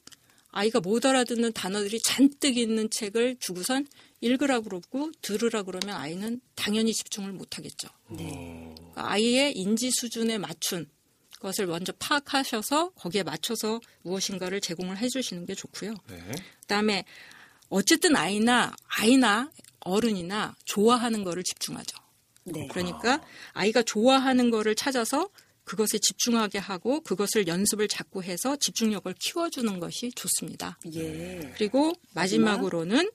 아이가 0.53 0.81
못 0.81 1.07
알아듣는 1.07 1.53
단어들이 1.53 2.01
잔뜩 2.03 2.57
있는 2.57 2.91
책을 2.91 3.37
주고선 3.39 3.87
읽으라 4.21 4.61
그러고 4.61 5.11
들으라 5.23 5.63
그러면 5.63 5.97
아이는 5.97 6.41
당연히 6.55 6.93
집중을 6.93 7.33
못 7.33 7.57
하겠죠. 7.57 7.89
그러니까 8.09 9.11
아이의 9.13 9.57
인지 9.57 9.91
수준에 9.91 10.39
맞춘 10.39 10.89
것을 11.41 11.67
먼저 11.67 11.93
파악하셔서 11.99 12.91
거기에 12.91 13.23
맞춰서 13.23 13.81
무엇인가를 14.03 14.61
제공을 14.61 14.99
해주시는 14.99 15.47
게 15.47 15.55
좋고요. 15.55 15.95
네. 16.09 16.23
그다음에 16.61 17.05
어쨌든 17.69 18.15
아이나 18.17 18.75
아이나 18.87 19.51
어른이나 19.81 20.55
좋아하는 20.65 21.25
거를 21.25 21.43
집중하죠. 21.43 21.97
네. 22.45 22.69
그러니까 22.69 23.23
아이가 23.53 23.83
좋아하는 23.83 24.51
거를 24.51 24.75
찾아서 24.75 25.29
그것에 25.65 25.99
집중하게 25.99 26.59
하고 26.59 27.01
그것을 27.01 27.47
연습을 27.47 27.87
자꾸 27.87 28.23
해서 28.23 28.57
집중력을 28.57 29.13
키워주는 29.19 29.79
것이 29.79 30.11
좋습니다. 30.13 30.79
예. 30.95 31.53
그리고 31.57 31.93
마지막으로는 32.15 33.11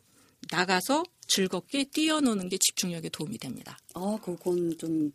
나가서 0.51 1.03
즐겁게 1.27 1.85
뛰어노는 1.85 2.49
게 2.49 2.57
집중력에 2.57 3.09
도움이 3.09 3.39
됩니다. 3.39 3.77
어, 3.93 4.17
그건 4.21 4.77
좀 4.77 5.11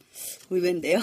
의외인데요. 0.51 0.99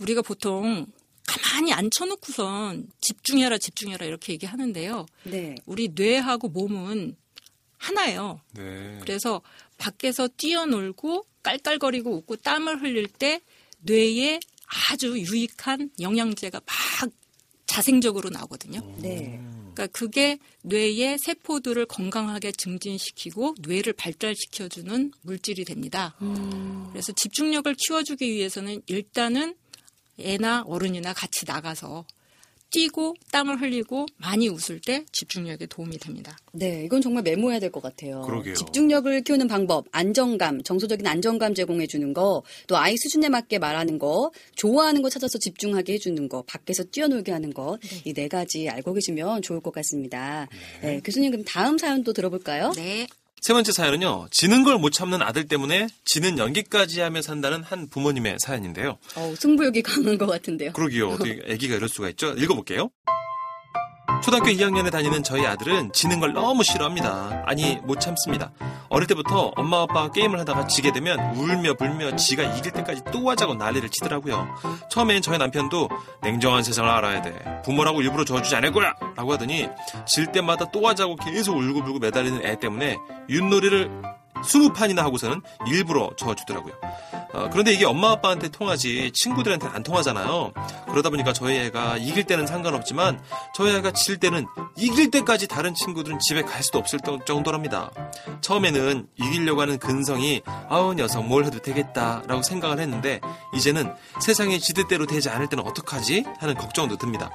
우리가 0.00 0.22
보통 0.22 0.86
가만히 1.26 1.72
앉혀놓고선 1.72 2.88
집중해라, 3.00 3.58
집중해라 3.58 4.06
이렇게 4.06 4.32
얘기하는데요. 4.34 5.06
네. 5.24 5.54
우리 5.66 5.88
뇌하고 5.94 6.48
몸은 6.48 7.16
하나예요. 7.78 8.40
네. 8.54 8.98
그래서 9.00 9.42
밖에서 9.78 10.28
뛰어놀고 10.28 11.26
깔깔거리고 11.42 12.14
웃고 12.16 12.36
땀을 12.36 12.82
흘릴 12.82 13.08
때 13.08 13.40
뇌에 13.80 14.40
아주 14.90 15.18
유익한 15.18 15.90
영양제가 16.00 16.60
막 16.64 17.10
자생적으로 17.66 18.30
나오거든요. 18.30 18.80
네. 18.98 19.40
그러니까 19.74 19.86
그게 19.88 20.38
뇌의 20.62 21.18
세포들을 21.18 21.84
건강하게 21.86 22.52
증진시키고 22.52 23.56
뇌를 23.60 23.92
발달시켜주는 23.92 25.12
물질이 25.22 25.64
됩니다. 25.64 26.16
그래서 26.92 27.12
집중력을 27.12 27.74
키워주기 27.74 28.32
위해서는 28.32 28.82
일단은 28.86 29.56
애나 30.18 30.64
어른이나 30.66 31.12
같이 31.12 31.44
나가서 31.46 32.04
뛰고 32.70 33.14
땀을 33.30 33.60
흘리고 33.60 34.06
많이 34.16 34.48
웃을 34.48 34.80
때 34.80 35.04
집중력에 35.12 35.66
도움이 35.66 35.96
됩니다. 35.98 36.36
네, 36.52 36.82
이건 36.84 37.00
정말 37.02 37.22
메모해야 37.22 37.60
될 37.60 37.70
것 37.70 37.80
같아요. 37.80 38.22
그러게요. 38.22 38.54
집중력을 38.54 39.20
키우는 39.20 39.46
방법, 39.46 39.86
안정감, 39.92 40.60
정서적인 40.64 41.06
안정감 41.06 41.54
제공해 41.54 41.86
주는 41.86 42.12
거, 42.12 42.42
또 42.66 42.76
아이 42.76 42.96
수준에 42.96 43.28
맞게 43.28 43.60
말하는 43.60 44.00
거, 44.00 44.32
좋아하는 44.56 45.02
거 45.02 45.08
찾아서 45.08 45.38
집중하게 45.38 45.92
해주는 45.92 46.28
거, 46.28 46.42
밖에서 46.42 46.82
뛰어놀게 46.82 47.30
하는 47.30 47.52
거, 47.52 47.78
이네 48.04 48.26
가지 48.26 48.68
알고 48.68 48.92
계시면 48.94 49.42
좋을 49.42 49.60
것 49.60 49.72
같습니다. 49.72 50.48
네, 50.82 51.00
교수님 51.04 51.30
그럼 51.30 51.44
다음 51.44 51.78
사연도 51.78 52.12
들어볼까요? 52.12 52.72
네. 52.74 53.06
세 53.44 53.52
번째 53.52 53.72
사연은요. 53.72 54.28
지는 54.30 54.64
걸 54.64 54.78
못 54.78 54.90
참는 54.90 55.20
아들 55.22 55.46
때문에 55.46 55.86
지는 56.04 56.38
연기까지 56.38 57.00
하며 57.00 57.20
산다는 57.22 57.62
한 57.62 57.88
부모님의 57.90 58.36
사연인데요. 58.38 58.98
어, 59.16 59.34
승부욕이 59.38 59.82
강한 59.82 60.16
것 60.18 60.26
같은데요. 60.26 60.72
그러기요. 60.72 61.10
어떻게 61.20 61.40
아기가 61.52 61.76
이럴 61.76 61.88
수가 61.88 62.08
있죠? 62.10 62.32
읽어볼게요. 62.32 62.90
초등학교 64.22 64.46
2학년에 64.50 64.90
다니는 64.90 65.22
저희 65.22 65.46
아들은 65.46 65.92
지는 65.92 66.20
걸 66.20 66.32
너무 66.32 66.62
싫어합니다. 66.62 67.42
아니, 67.46 67.76
못 67.84 68.00
참습니다. 68.00 68.52
어릴 68.88 69.06
때부터 69.06 69.52
엄마 69.56 69.82
아빠가 69.82 70.10
게임을 70.10 70.38
하다가 70.40 70.66
지게 70.66 70.92
되면 70.92 71.18
울며 71.36 71.74
불며 71.74 72.14
지가 72.16 72.42
이길 72.42 72.72
때까지 72.72 73.02
또 73.12 73.28
하자고 73.30 73.54
난리를 73.54 73.88
치더라고요. 73.90 74.46
처음엔 74.90 75.20
저희 75.20 75.38
남편도 75.38 75.88
냉정한 76.22 76.62
세상을 76.62 76.88
알아야 76.88 77.22
돼. 77.22 77.62
부모라고 77.64 78.02
일부러 78.02 78.24
져주지 78.24 78.54
않을 78.56 78.72
거야! 78.72 78.94
라고 79.16 79.32
하더니 79.32 79.68
질 80.06 80.26
때마다 80.32 80.70
또 80.70 80.86
하자고 80.86 81.16
계속 81.16 81.56
울고불고 81.56 81.98
매달리는 81.98 82.44
애 82.46 82.58
때문에 82.58 82.96
윷놀이를 83.28 83.90
20판이나 84.44 84.98
하고서는 84.98 85.42
일부러 85.66 86.10
져주더라고요. 86.16 86.74
어, 87.34 87.48
그런데 87.50 87.72
이게 87.72 87.84
엄마 87.84 88.12
아빠한테 88.12 88.48
통하지 88.48 89.10
친구들한테 89.12 89.66
안 89.66 89.82
통하잖아요. 89.82 90.52
그러다 90.88 91.10
보니까 91.10 91.32
저희 91.32 91.56
애가 91.58 91.96
이길 91.98 92.24
때는 92.24 92.46
상관없지만 92.46 93.20
저희 93.54 93.74
애가 93.74 93.90
질 93.92 94.18
때는 94.18 94.46
이길 94.76 95.10
때까지 95.10 95.48
다른 95.48 95.74
친구들은 95.74 96.20
집에 96.20 96.42
갈 96.42 96.62
수도 96.62 96.78
없을 96.78 97.00
정도랍니다. 97.26 97.90
처음에는 98.40 99.08
이기려고 99.16 99.62
하는 99.62 99.78
근성이 99.78 100.42
아우 100.68 100.94
녀석 100.94 101.26
뭘 101.26 101.44
해도 101.44 101.58
되겠다라고 101.58 102.42
생각을 102.42 102.78
했는데 102.78 103.20
이제는 103.56 103.92
세상이 104.20 104.60
지대대로 104.60 105.06
되지 105.06 105.28
않을 105.28 105.48
때는 105.48 105.64
어떡하지 105.66 106.24
하는 106.38 106.54
걱정도 106.54 106.96
듭니다. 106.96 107.30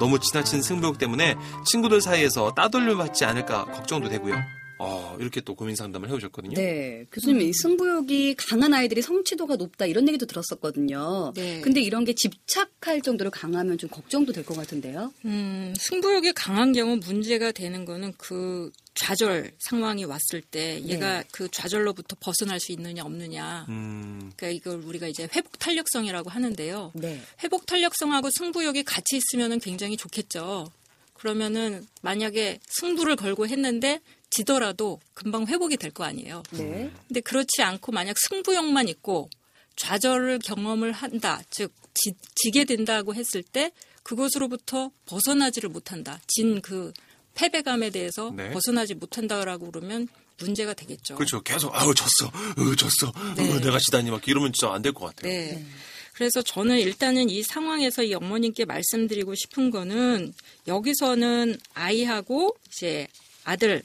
너무 0.00 0.18
지나친 0.18 0.62
승부욕 0.62 0.98
때문에 0.98 1.36
친구들 1.64 2.00
사이에서 2.00 2.50
따돌림 2.52 2.98
받지 2.98 3.24
않을까 3.24 3.66
걱정도 3.66 4.08
되고요. 4.08 4.63
어, 4.78 5.16
이렇게 5.20 5.40
또 5.40 5.54
고민 5.54 5.76
상담을 5.76 6.08
해오셨거든요. 6.08 6.54
네, 6.54 7.04
교수님 7.12 7.40
이 7.42 7.52
승부욕이 7.52 8.34
강한 8.34 8.74
아이들이 8.74 9.02
성취도가 9.02 9.56
높다 9.56 9.86
이런 9.86 10.08
얘기도 10.08 10.26
들었었거든요. 10.26 11.32
네. 11.34 11.60
근데 11.60 11.80
이런 11.80 12.04
게 12.04 12.14
집착할 12.14 13.00
정도로 13.00 13.30
강하면 13.30 13.78
좀 13.78 13.88
걱정도 13.90 14.32
될 14.32 14.44
것 14.44 14.56
같은데요. 14.56 15.12
음, 15.24 15.72
승부욕이 15.78 16.32
강한 16.34 16.72
경우 16.72 16.96
문제가 16.96 17.50
되는 17.52 17.84
거는 17.84 18.12
그 18.18 18.70
좌절 18.94 19.52
상황이 19.58 20.04
왔을 20.04 20.40
때 20.42 20.80
얘가 20.84 21.18
네. 21.18 21.24
그 21.32 21.48
좌절로부터 21.50 22.16
벗어날 22.20 22.60
수 22.60 22.72
있느냐 22.72 23.02
없느냐. 23.04 23.66
음, 23.68 24.32
그러니까 24.36 24.48
이걸 24.48 24.84
우리가 24.84 25.08
이제 25.08 25.28
회복 25.34 25.58
탄력성이라고 25.58 26.30
하는데요. 26.30 26.92
네. 26.94 27.20
회복 27.42 27.66
탄력성하고 27.66 28.28
승부욕이 28.30 28.82
같이 28.84 29.16
있으면은 29.16 29.60
굉장히 29.60 29.96
좋겠죠. 29.96 30.70
그러면은 31.14 31.86
만약에 32.02 32.60
승부를 32.68 33.16
걸고 33.16 33.46
했는데 33.48 34.00
지더라도 34.36 35.00
금방 35.14 35.46
회복이 35.46 35.76
될 35.76 35.90
거 35.92 36.04
아니에요. 36.04 36.42
네. 36.52 36.90
근데 37.06 37.20
그렇지 37.20 37.62
않고 37.62 37.92
만약 37.92 38.16
승부욕만 38.18 38.88
있고 38.88 39.28
좌절을 39.76 40.40
경험을 40.40 40.92
한다, 40.92 41.40
즉 41.50 41.72
지, 41.94 42.50
게 42.50 42.64
된다고 42.64 43.14
했을 43.14 43.42
때 43.42 43.70
그것으로부터 44.02 44.90
벗어나지를 45.06 45.68
못한다. 45.68 46.20
진 46.26 46.60
그 46.60 46.92
패배감에 47.34 47.90
대해서 47.90 48.32
네. 48.36 48.50
벗어나지 48.50 48.94
못한다라고 48.94 49.70
그러면 49.70 50.06
문제가 50.38 50.72
되겠죠. 50.74 51.16
그렇죠. 51.16 51.42
계속 51.42 51.74
아우 51.74 51.92
졌어, 51.94 52.26
어, 52.26 52.76
졌어, 52.76 53.12
네. 53.36 53.52
어, 53.52 53.60
내가 53.60 53.78
지다니 53.78 54.10
막 54.10 54.26
이러면 54.26 54.52
진짜 54.52 54.72
안 54.72 54.82
될 54.82 54.92
것 54.92 55.06
같아요. 55.14 55.32
네. 55.32 55.64
그래서 56.12 56.42
저는 56.42 56.78
일단은 56.78 57.28
이 57.30 57.42
상황에서 57.42 58.04
이 58.04 58.14
어머님께 58.14 58.64
말씀드리고 58.66 59.34
싶은 59.34 59.70
거는 59.70 60.32
여기서는 60.68 61.58
아이하고 61.74 62.56
이제 62.68 63.08
아들, 63.42 63.82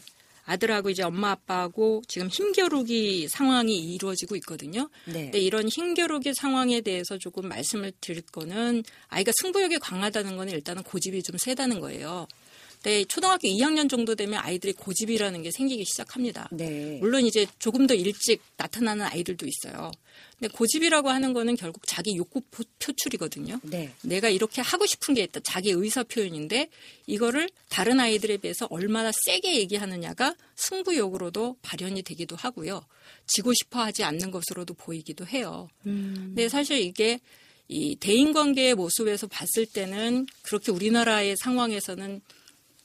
아들하고 0.50 0.90
이제 0.90 1.04
엄마 1.04 1.32
아빠하고 1.32 2.02
지금 2.08 2.28
힘겨루기 2.28 3.28
상황이 3.28 3.94
이루어지고 3.94 4.36
있거든요. 4.38 4.90
네. 5.06 5.26
근데 5.26 5.40
이런 5.40 5.68
힘겨루기 5.68 6.34
상황에 6.34 6.82
대해서 6.82 7.20
조금 7.20 7.48
말씀을 7.48 7.92
드릴 8.02 8.22
거는 8.24 8.84
아이가 9.10 9.32
승부욕이 9.42 9.78
강하다는 9.78 10.38
거는 10.38 10.54
일단은 10.54 10.82
고집이 10.84 11.22
좀 11.22 11.38
세다는 11.38 11.80
거예요. 11.80 12.28
네, 12.84 13.04
초등학교 13.06 13.48
2학년 13.48 13.90
정도 13.90 14.16
되면 14.16 14.40
아이들이 14.42 14.72
고집이라는 14.74 15.44
게 15.44 15.52
생기기 15.52 15.84
시작합니다. 15.84 16.48
네. 16.52 16.98
물론 17.02 17.26
이제 17.26 17.46
조금 17.60 17.88
더 17.88 17.94
일찍 17.94 18.42
나타나는 18.56 19.06
아이들도 19.06 19.46
있어요. 19.46 19.92
근데 20.40 20.54
고집이라고 20.56 21.10
하는 21.10 21.34
거는 21.34 21.58
결국 21.58 21.86
자기 21.86 22.16
욕구 22.16 22.40
표- 22.50 22.64
표출이거든요. 22.80 23.60
네. 23.64 23.92
내가 24.04 24.30
이렇게 24.30 24.62
하고 24.62 24.86
싶은 24.86 25.14
게 25.14 25.24
있다. 25.24 25.42
자기 25.44 25.72
의사 25.72 26.04
표현인데 26.04 26.70
이거를 27.06 27.50
다른 27.68 28.00
아이들에 28.00 28.38
비해서 28.38 28.66
얼마나 28.70 29.12
세게 29.26 29.58
얘기하느냐가 29.58 30.36
승부욕으로도 30.56 31.58
발현이 31.62 32.04
되기도 32.04 32.38
하고요. 32.38 32.82
지고 33.28 33.54
싶어 33.54 33.82
하지 33.84 34.04
않는 34.06 34.32
것으로도 34.32 34.74
보이기도 34.76 35.26
해요. 35.28 35.68
근데 35.84 36.48
사실 36.48 36.80
이게 36.80 37.20
이 37.68 37.98
대인 37.98 38.32
관계의 38.32 38.76
모습에서 38.76 39.28
봤을 39.28 39.66
때는 39.66 40.26
그렇게 40.44 40.72
우리나라의 40.72 41.36
상황에서는 41.38 42.22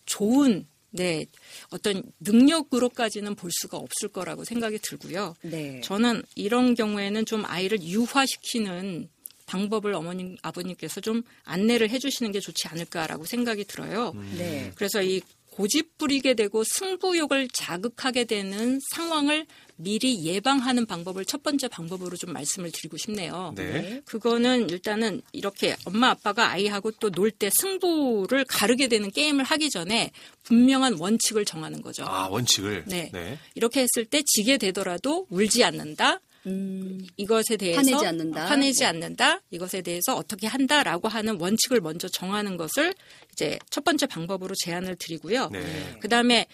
좋은 0.06 0.66
네 0.90 1.26
어떤 1.70 2.02
능력으로까지는 2.20 3.34
볼 3.34 3.50
수가 3.52 3.76
없을 3.78 4.08
거라고 4.08 4.44
생각이 4.44 4.78
들고요. 4.78 5.34
네. 5.42 5.80
저는 5.82 6.22
이런 6.36 6.74
경우에는 6.74 7.26
좀 7.26 7.44
아이를 7.44 7.82
유화시키는 7.82 9.08
방법을 9.46 9.92
어머님 9.94 10.36
아버님께서 10.42 11.00
좀 11.00 11.22
안내를 11.44 11.90
해주시는 11.90 12.32
게 12.32 12.40
좋지 12.40 12.68
않을까라고 12.68 13.24
생각이 13.24 13.64
들어요. 13.64 14.12
네. 14.38 14.72
그래서 14.76 15.02
이 15.02 15.20
고집 15.54 15.98
부리게 15.98 16.34
되고 16.34 16.64
승부욕을 16.64 17.48
자극하게 17.52 18.24
되는 18.24 18.80
상황을 18.92 19.46
미리 19.76 20.24
예방하는 20.24 20.84
방법을 20.84 21.24
첫 21.24 21.44
번째 21.44 21.68
방법으로 21.68 22.16
좀 22.16 22.32
말씀을 22.32 22.72
드리고 22.72 22.96
싶네요. 22.96 23.52
네. 23.56 24.02
그거는 24.04 24.68
일단은 24.68 25.22
이렇게 25.32 25.76
엄마 25.84 26.10
아빠가 26.10 26.50
아이하고 26.50 26.90
또 26.92 27.08
놀 27.10 27.30
때 27.30 27.50
승부를 27.60 28.44
가르게 28.46 28.88
되는 28.88 29.10
게임을 29.12 29.44
하기 29.44 29.70
전에 29.70 30.10
분명한 30.42 30.94
원칙을 30.98 31.44
정하는 31.44 31.82
거죠. 31.82 32.04
아, 32.04 32.26
원칙을. 32.28 32.84
네. 32.86 33.10
네. 33.12 33.38
이렇게 33.54 33.82
했을 33.82 34.04
때 34.04 34.22
지게 34.26 34.58
되더라도 34.58 35.26
울지 35.30 35.62
않는다. 35.62 36.20
음, 36.46 37.00
이것에 37.16 37.56
대해서 37.56 37.78
화내지 37.78 38.06
않는다. 38.06 38.44
화내지 38.46 38.80
네. 38.80 38.86
않는다. 38.86 39.40
이것에 39.50 39.82
대해서 39.82 40.14
어떻게 40.14 40.46
한다라고 40.46 41.08
하는 41.08 41.40
원칙을 41.40 41.80
먼저 41.80 42.08
정하는 42.08 42.56
것을 42.56 42.94
이제 43.32 43.58
첫 43.70 43.84
번째 43.84 44.06
방법으로 44.06 44.54
제안을 44.64 44.96
드리고요. 44.96 45.48
네. 45.50 45.96
그다음에 46.00 46.46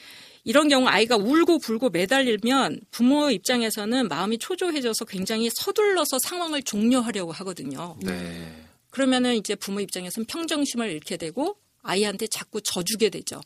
이런 0.44 0.68
경우 0.68 0.86
아이가 0.86 1.16
울고 1.16 1.58
불고 1.58 1.90
매달리면 1.90 2.80
부모 2.90 3.30
입장에서는 3.30 4.08
마음이 4.08 4.38
초조해져서 4.38 5.04
굉장히 5.04 5.50
서둘러서 5.52 6.18
상황을 6.18 6.62
종료하려고 6.62 7.32
하거든요. 7.32 7.96
네. 8.02 8.64
그러면은 8.90 9.36
이제 9.36 9.54
부모 9.54 9.80
입장에서는 9.80 10.26
평정심을 10.26 10.90
잃게 10.90 11.16
되고 11.16 11.56
아이한테 11.82 12.26
자꾸 12.26 12.60
져주게 12.60 13.10
되죠. 13.10 13.40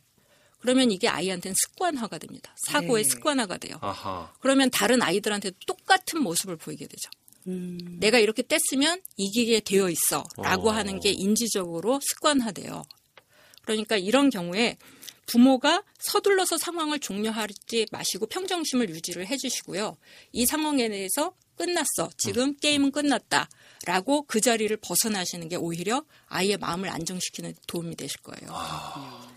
그러면 0.65 0.91
이게 0.91 1.09
아이한테는 1.09 1.55
습관화가 1.55 2.17
됩니다. 2.17 2.57
사고의 2.69 3.05
네. 3.05 3.11
습관화가 3.11 3.59
돼요. 3.59 3.77
아하. 3.83 4.33
그러면 4.41 4.71
다른 4.71 5.03
아이들한테 5.03 5.51
똑같은 5.67 6.23
모습을 6.23 6.57
보이게 6.57 6.87
되죠. 6.87 7.11
음, 7.49 7.79
내가 8.01 8.19
이렇게 8.19 8.43
뗐으면 8.43 9.03
이기게 9.19 9.61
되어 9.61 9.91
있어. 9.91 10.25
라고 10.39 10.71
어. 10.71 10.73
하는 10.73 11.01
게 11.01 11.11
인지적으로 11.11 12.01
습관화돼요. 12.03 12.83
그러니까 13.61 13.99
이런 13.99 14.31
경우에 14.31 14.79
부모가 15.27 15.83
서둘러서 15.99 16.57
상황을 16.57 16.99
종료하지 16.99 17.89
마시고 17.93 18.25
평정심을 18.29 18.89
유지를 18.89 19.27
해주시고요. 19.27 19.99
이 20.33 20.47
상황에 20.47 20.89
대해서 20.89 21.35
끝났어. 21.57 22.09
지금 22.17 22.57
게임은 22.57 22.91
끝났다. 22.91 23.51
라고 23.85 24.23
그 24.23 24.41
자리를 24.41 24.75
벗어나시는 24.79 25.51
게 25.51 25.57
오히려 25.57 26.05
아이의 26.29 26.57
마음을 26.57 26.89
안정시키는 26.89 27.53
데 27.53 27.61
도움이 27.67 27.97
되실 27.97 28.19
거예요. 28.23 28.49
아, 28.51 29.34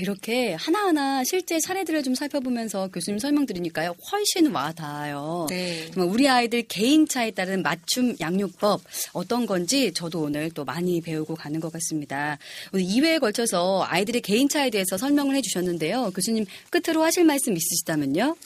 이렇게 0.00 0.54
하나하나 0.54 1.22
실제 1.24 1.60
사례들을 1.60 2.02
좀 2.02 2.14
살펴보면서 2.14 2.88
교수님 2.88 3.18
설명 3.18 3.46
들으니까요, 3.46 3.94
훨씬 4.10 4.50
와닿아요. 4.50 5.46
네. 5.48 5.90
정말 5.92 6.12
우리 6.12 6.28
아이들 6.28 6.62
개인차에 6.62 7.30
따른 7.32 7.62
맞춤 7.62 8.16
양육법 8.18 8.80
어떤 9.12 9.46
건지 9.46 9.92
저도 9.92 10.22
오늘 10.22 10.50
또 10.50 10.64
많이 10.64 11.00
배우고 11.00 11.36
가는 11.36 11.60
것 11.60 11.72
같습니다. 11.72 12.38
오늘 12.72 12.86
2회에 12.86 13.20
걸쳐서 13.20 13.84
아이들의 13.88 14.22
개인차에 14.22 14.70
대해서 14.70 14.96
설명을 14.96 15.36
해주셨는데요. 15.36 16.10
교수님 16.10 16.46
끝으로 16.70 17.02
하실 17.02 17.24
말씀 17.24 17.56
있으시다면요? 17.56 18.36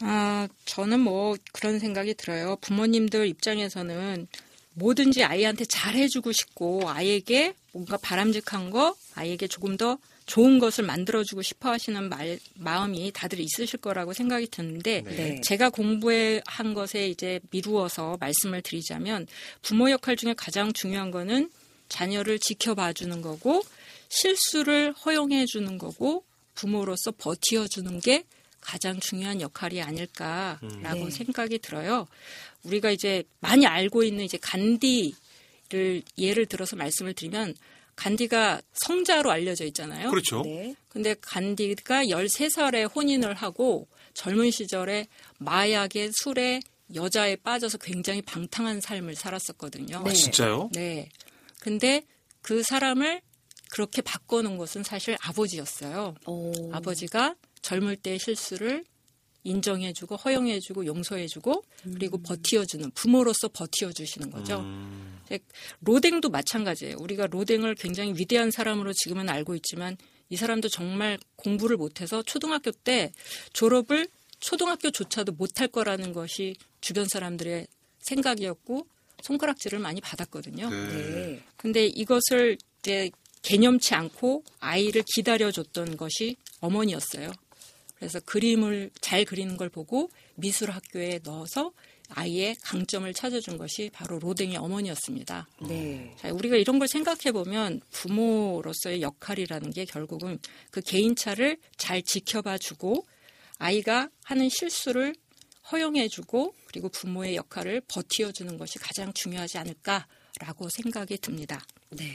아, 0.00 0.46
저는 0.66 1.00
뭐 1.00 1.36
그런 1.52 1.78
생각이 1.78 2.14
들어요. 2.14 2.56
부모님들 2.60 3.26
입장에서는 3.26 4.28
뭐든지 4.74 5.24
아이한테 5.24 5.64
잘해주고 5.64 6.32
싶고 6.32 6.82
아이에게 6.88 7.54
뭔가 7.72 7.96
바람직한 7.96 8.70
거, 8.70 8.94
아이에게 9.14 9.48
조금 9.48 9.76
더 9.76 9.98
좋은 10.26 10.58
것을 10.58 10.84
만들어주고 10.84 11.42
싶어 11.42 11.70
하시는 11.70 12.08
말, 12.08 12.38
마음이 12.56 13.12
다들 13.14 13.38
있으실 13.40 13.80
거라고 13.80 14.12
생각이 14.12 14.48
드는데 14.48 15.02
네. 15.02 15.40
제가 15.40 15.70
공부한 15.70 16.74
것에 16.74 17.08
이제 17.08 17.40
미루어서 17.50 18.16
말씀을 18.18 18.60
드리자면 18.62 19.26
부모 19.62 19.90
역할 19.90 20.16
중에 20.16 20.34
가장 20.34 20.72
중요한 20.72 21.12
거는 21.12 21.50
자녀를 21.88 22.40
지켜봐 22.40 22.92
주는 22.94 23.22
거고 23.22 23.62
실수를 24.08 24.92
허용해 24.92 25.46
주는 25.46 25.78
거고 25.78 26.24
부모로서 26.54 27.12
버티어 27.12 27.68
주는 27.68 28.00
게 28.00 28.24
가장 28.60 28.98
중요한 28.98 29.40
역할이 29.40 29.80
아닐까라고 29.80 31.04
네. 31.04 31.10
생각이 31.10 31.60
들어요. 31.60 32.08
우리가 32.64 32.90
이제 32.90 33.22
많이 33.38 33.64
알고 33.64 34.02
있는 34.02 34.24
이제 34.24 34.38
간디를 34.38 36.02
예를 36.18 36.46
들어서 36.46 36.74
말씀을 36.74 37.14
드리면 37.14 37.54
간디가 37.96 38.60
성자로 38.72 39.30
알려져 39.30 39.64
있잖아요. 39.64 40.10
그렇죠. 40.10 40.42
네. 40.42 40.74
근데 40.88 41.14
간디가 41.20 42.04
13살에 42.06 42.94
혼인을 42.94 43.34
하고 43.34 43.88
젊은 44.14 44.50
시절에 44.50 45.08
마약에 45.38 46.10
술에 46.12 46.60
여자에 46.94 47.36
빠져서 47.36 47.78
굉장히 47.78 48.22
방탕한 48.22 48.80
삶을 48.80 49.16
살았었거든요. 49.16 50.02
아, 50.06 50.12
진짜요? 50.12 50.70
네. 50.72 51.08
근데 51.60 52.04
그 52.42 52.62
사람을 52.62 53.22
그렇게 53.70 54.02
바꿔놓은 54.02 54.56
것은 54.56 54.84
사실 54.84 55.16
아버지였어요. 55.20 56.14
오. 56.26 56.52
아버지가 56.72 57.34
젊을 57.62 57.96
때 57.96 58.16
실수를 58.18 58.84
인정해주고 59.46 60.16
허용해주고 60.16 60.86
용서해주고 60.86 61.64
그리고 61.94 62.18
버티어주는 62.18 62.90
부모로서 62.92 63.48
버티어주시는 63.48 64.30
거죠. 64.30 64.60
음, 64.60 65.20
로댕도 65.80 66.30
마찬가지예요. 66.30 66.96
우리가 66.98 67.26
로댕을 67.26 67.76
굉장히 67.76 68.12
위대한 68.16 68.50
사람으로 68.50 68.92
지금은 68.92 69.28
알고 69.28 69.54
있지만 69.56 69.96
이 70.28 70.36
사람도 70.36 70.68
정말 70.68 71.18
공부를 71.36 71.76
못해서 71.76 72.22
초등학교 72.22 72.72
때 72.72 73.12
졸업을 73.52 74.08
초등학교조차도 74.40 75.32
못할 75.32 75.68
거라는 75.68 76.12
것이 76.12 76.56
주변 76.80 77.06
사람들의 77.08 77.66
생각이었고 78.00 78.86
손가락질을 79.22 79.78
많이 79.78 80.00
받았거든요. 80.00 80.68
네. 80.68 80.86
네. 80.86 81.42
근데 81.56 81.86
이것을 81.86 82.58
이제 82.80 83.10
개념치 83.42 83.94
않고 83.94 84.44
아이를 84.60 85.04
기다려줬던 85.14 85.96
것이 85.96 86.36
어머니였어요. 86.60 87.32
그래서 87.96 88.20
그림을 88.20 88.90
잘 89.00 89.24
그리는 89.24 89.56
걸 89.56 89.68
보고 89.68 90.10
미술 90.34 90.70
학교에 90.70 91.20
넣어서 91.24 91.72
아이의 92.10 92.56
강점을 92.62 93.12
찾아준 93.12 93.58
것이 93.58 93.90
바로 93.92 94.18
로댕의 94.18 94.56
어머니였습니다. 94.56 95.48
네. 95.66 96.14
자, 96.18 96.32
우리가 96.32 96.56
이런 96.56 96.78
걸 96.78 96.86
생각해 96.88 97.32
보면 97.32 97.80
부모로서의 97.90 99.02
역할이라는 99.02 99.70
게 99.70 99.84
결국은 99.84 100.38
그 100.70 100.80
개인차를 100.80 101.58
잘 101.76 102.02
지켜봐 102.02 102.58
주고 102.58 103.06
아이가 103.58 104.08
하는 104.24 104.48
실수를 104.48 105.14
허용해 105.72 106.08
주고 106.08 106.54
그리고 106.66 106.88
부모의 106.88 107.34
역할을 107.36 107.82
버티어 107.88 108.30
주는 108.30 108.56
것이 108.56 108.78
가장 108.78 109.12
중요하지 109.12 109.58
않을까라고 109.58 110.68
생각이 110.68 111.18
듭니다. 111.18 111.64
네. 111.90 112.12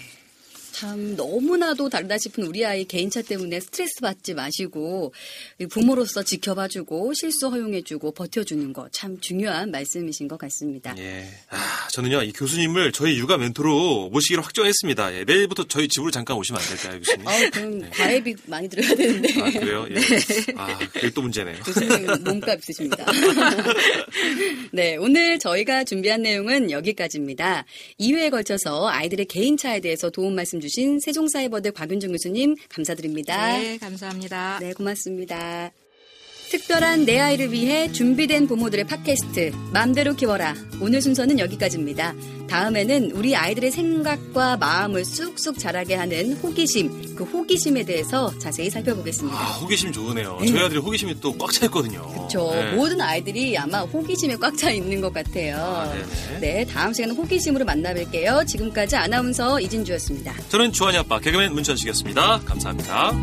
참 0.71 1.15
너무나도 1.15 1.89
다르다 1.89 2.17
싶은 2.17 2.43
우리 2.45 2.65
아이 2.65 2.85
개인차 2.85 3.21
때문에 3.21 3.59
스트레스 3.59 3.99
받지 4.01 4.33
마시고 4.33 5.13
부모로서 5.69 6.23
지켜봐주고 6.23 7.13
실수 7.13 7.47
허용해주고 7.49 8.11
버텨주는 8.11 8.71
거 8.73 8.81
참 8.91 9.19
중요한 9.19 9.71
말씀이신 9.71 10.27
것 10.27 10.37
같습니다. 10.37 10.93
예. 10.99 11.25
아, 11.49 11.87
저는요, 11.91 12.21
이 12.23 12.31
교수님을 12.33 12.91
저희 12.91 13.17
육아 13.17 13.37
멘토로 13.37 14.09
모시기로 14.09 14.41
확정했습니다. 14.43 15.15
예, 15.15 15.23
내일부터 15.23 15.67
저희 15.67 15.87
집으로 15.87 16.11
잠깐 16.11 16.37
오시면 16.37 16.61
안 16.61 16.67
될까요, 16.67 16.99
교수님? 16.99 17.27
아, 17.27 17.49
그럼 17.51 17.89
과외비 17.91 18.35
많이 18.45 18.69
들어야 18.69 18.93
되는데. 18.95 19.41
아, 19.41 19.49
그래요? 19.51 19.87
예. 19.89 19.95
아, 20.55 20.77
그게 20.93 21.09
또 21.11 21.21
문제네요. 21.23 21.57
교수님 21.63 22.05
몸값 22.23 22.59
있으십니다. 22.59 23.05
네, 24.71 24.97
오늘 24.97 25.39
저희가 25.39 25.83
준비한 25.83 26.21
내용은 26.21 26.69
여기까지입니다. 26.71 27.65
2회에 27.99 28.29
걸쳐서 28.29 28.87
아이들의 28.87 29.25
개인차에 29.25 29.79
대해서 29.79 30.09
도움 30.09 30.35
말씀 30.35 30.59
주신 30.61 30.99
세종사이버대 30.99 31.71
곽윤정 31.71 32.11
교수님 32.11 32.55
감사드립니다. 32.69 33.57
네, 33.57 33.77
감사합니다. 33.77 34.59
네, 34.59 34.73
고맙습니다. 34.73 35.71
특별한 36.51 37.05
내 37.05 37.17
아이를 37.17 37.53
위해 37.53 37.89
준비된 37.93 38.45
부모들의 38.45 38.85
팟캐스트 38.85 39.53
맘대로 39.71 40.13
키워라. 40.15 40.53
오늘 40.81 41.01
순서는 41.01 41.39
여기까지입니다. 41.39 42.13
다음에는 42.49 43.11
우리 43.11 43.37
아이들의 43.37 43.71
생각과 43.71 44.57
마음을 44.57 45.05
쑥쑥 45.05 45.57
자라게 45.57 45.95
하는 45.95 46.33
호기심, 46.33 47.15
그 47.15 47.23
호기심에 47.23 47.83
대해서 47.83 48.37
자세히 48.37 48.69
살펴보겠습니다. 48.69 49.37
아, 49.37 49.43
호기심 49.53 49.93
좋으네요. 49.93 50.39
저희 50.45 50.59
아들이 50.59 50.79
호기심이 50.79 51.21
또 51.21 51.31
꽉 51.37 51.53
차 51.53 51.65
있거든요. 51.67 52.05
그렇죠. 52.09 52.51
네. 52.53 52.73
모든 52.73 52.99
아이들이 52.99 53.57
아마 53.57 53.83
호기심에 53.83 54.35
꽉 54.35 54.57
차 54.57 54.71
있는 54.71 54.99
것 54.99 55.13
같아요. 55.13 55.55
아. 55.57 55.93
네, 56.41 56.65
다음 56.65 56.91
시간은 56.91 57.15
호기심으로 57.15 57.63
만나뵐게요. 57.63 58.45
지금까지 58.45 58.97
아나운서 58.97 59.61
이진주였습니다. 59.61 60.33
저는 60.49 60.73
주한이 60.73 60.97
아빠 60.97 61.17
개그맨 61.17 61.53
문천식이었습니다. 61.53 62.41
감사합니다. 62.43 63.13